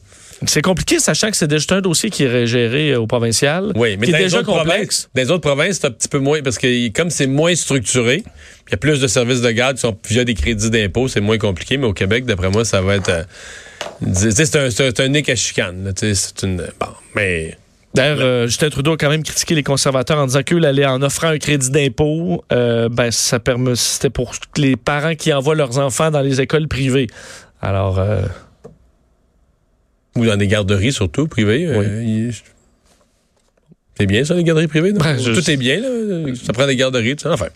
C'est 0.48 0.62
compliqué, 0.62 1.00
sachant 1.00 1.30
que 1.32 1.36
c'est 1.36 1.48
déjà 1.48 1.76
un 1.76 1.82
dossier 1.82 2.10
qui 2.10 2.24
est 2.24 2.48
géré 2.48 2.92
euh, 2.94 3.02
au 3.02 3.08
provincial. 3.08 3.74
Oui, 3.76 3.98
mais 3.98 4.06
qui 4.06 4.14
dans 4.14 4.18
est 4.20 4.22
déjà 4.24 4.42
complexe. 4.42 4.66
provinces, 4.66 5.10
dans 5.14 5.22
les 5.22 5.32
autres 5.32 5.42
provinces, 5.42 5.80
c'est 5.82 5.88
un 5.88 5.92
petit 5.92 6.08
peu 6.08 6.20
moins, 6.20 6.42
parce 6.42 6.58
que 6.58 6.88
comme 6.94 7.10
c'est 7.10 7.28
moins 7.28 7.54
structuré, 7.56 8.24
il 8.68 8.72
y 8.72 8.74
a 8.74 8.78
plus 8.78 9.02
de 9.02 9.08
services 9.08 9.42
de 9.42 9.52
garde 9.52 9.76
qui 9.76 9.82
sont 9.82 9.98
via 10.10 10.24
des 10.24 10.36
crédits 10.36 10.70
d'impôt, 10.70 11.10
c'est 11.10 11.20
moins 11.20 11.38
compliqué, 11.38 11.76
mais 11.76 11.88
au 11.88 11.94
Québec, 11.94 12.24
d'après 12.26 12.50
moi, 12.50 12.64
ça 12.64 12.82
va 12.82 12.96
être... 12.96 13.10
euh, 13.10 13.24
tu 14.02 14.32
sais, 14.32 14.46
c'est 14.46 14.58
un, 14.58 14.70
c'est 14.70 15.00
un 15.02 15.08
nez 15.10 15.26
à 15.28 15.36
chicane. 15.36 15.92
C'est 15.94 16.44
une... 16.44 16.66
Bon, 16.80 16.88
mais... 17.16 17.58
D'ailleurs, 17.96 18.20
euh, 18.22 18.46
Justin 18.48 18.70
Trudeau 18.70 18.94
a 18.94 18.98
quand 18.98 19.10
même 19.10 19.24
critiqué 19.24 19.56
les 19.56 19.64
conservateurs 19.64 20.20
en 20.20 20.26
disant 20.28 20.44
qu'eux, 20.44 20.60
l'aller 20.60 20.86
en 20.86 21.02
offrant 21.02 21.28
un 21.30 21.40
crédit 21.40 21.72
d'impôt, 21.72 22.44
euh, 22.52 22.88
ben, 22.88 23.10
ça 23.12 23.40
permet, 23.40 23.76
c'était 23.76 24.12
pour 24.12 24.34
les 24.58 24.76
parents 24.76 25.16
qui 25.16 25.34
envoient 25.34 25.56
leurs 25.56 25.80
enfants 25.80 26.12
dans 26.12 26.22
les 26.22 26.40
écoles 26.40 26.68
privées. 26.68 27.08
Alors, 27.62 27.98
euh, 28.00 28.22
Ou 30.16 30.26
dans 30.26 30.38
des 30.38 30.48
garderies, 30.48 30.94
surtout, 30.94 31.28
privées. 31.28 31.66
euh, 31.68 32.04
il- 32.04 32.34
C'est 33.98 34.06
bien, 34.06 34.24
ça, 34.24 34.34
les 34.36 34.44
garderies 34.46 34.68
privées? 34.68 34.94
Ben, 34.94 35.18
je- 35.18 35.34
Tout 35.34 35.50
est 35.52 35.58
bien, 35.58 35.82
là? 35.82 36.34
Ça 36.42 36.54
prend 36.54 36.66
des 36.68 36.76
garderies, 36.78 37.16
tout 37.18 37.24
ça. 37.24 37.34
Enfin. 37.34 37.48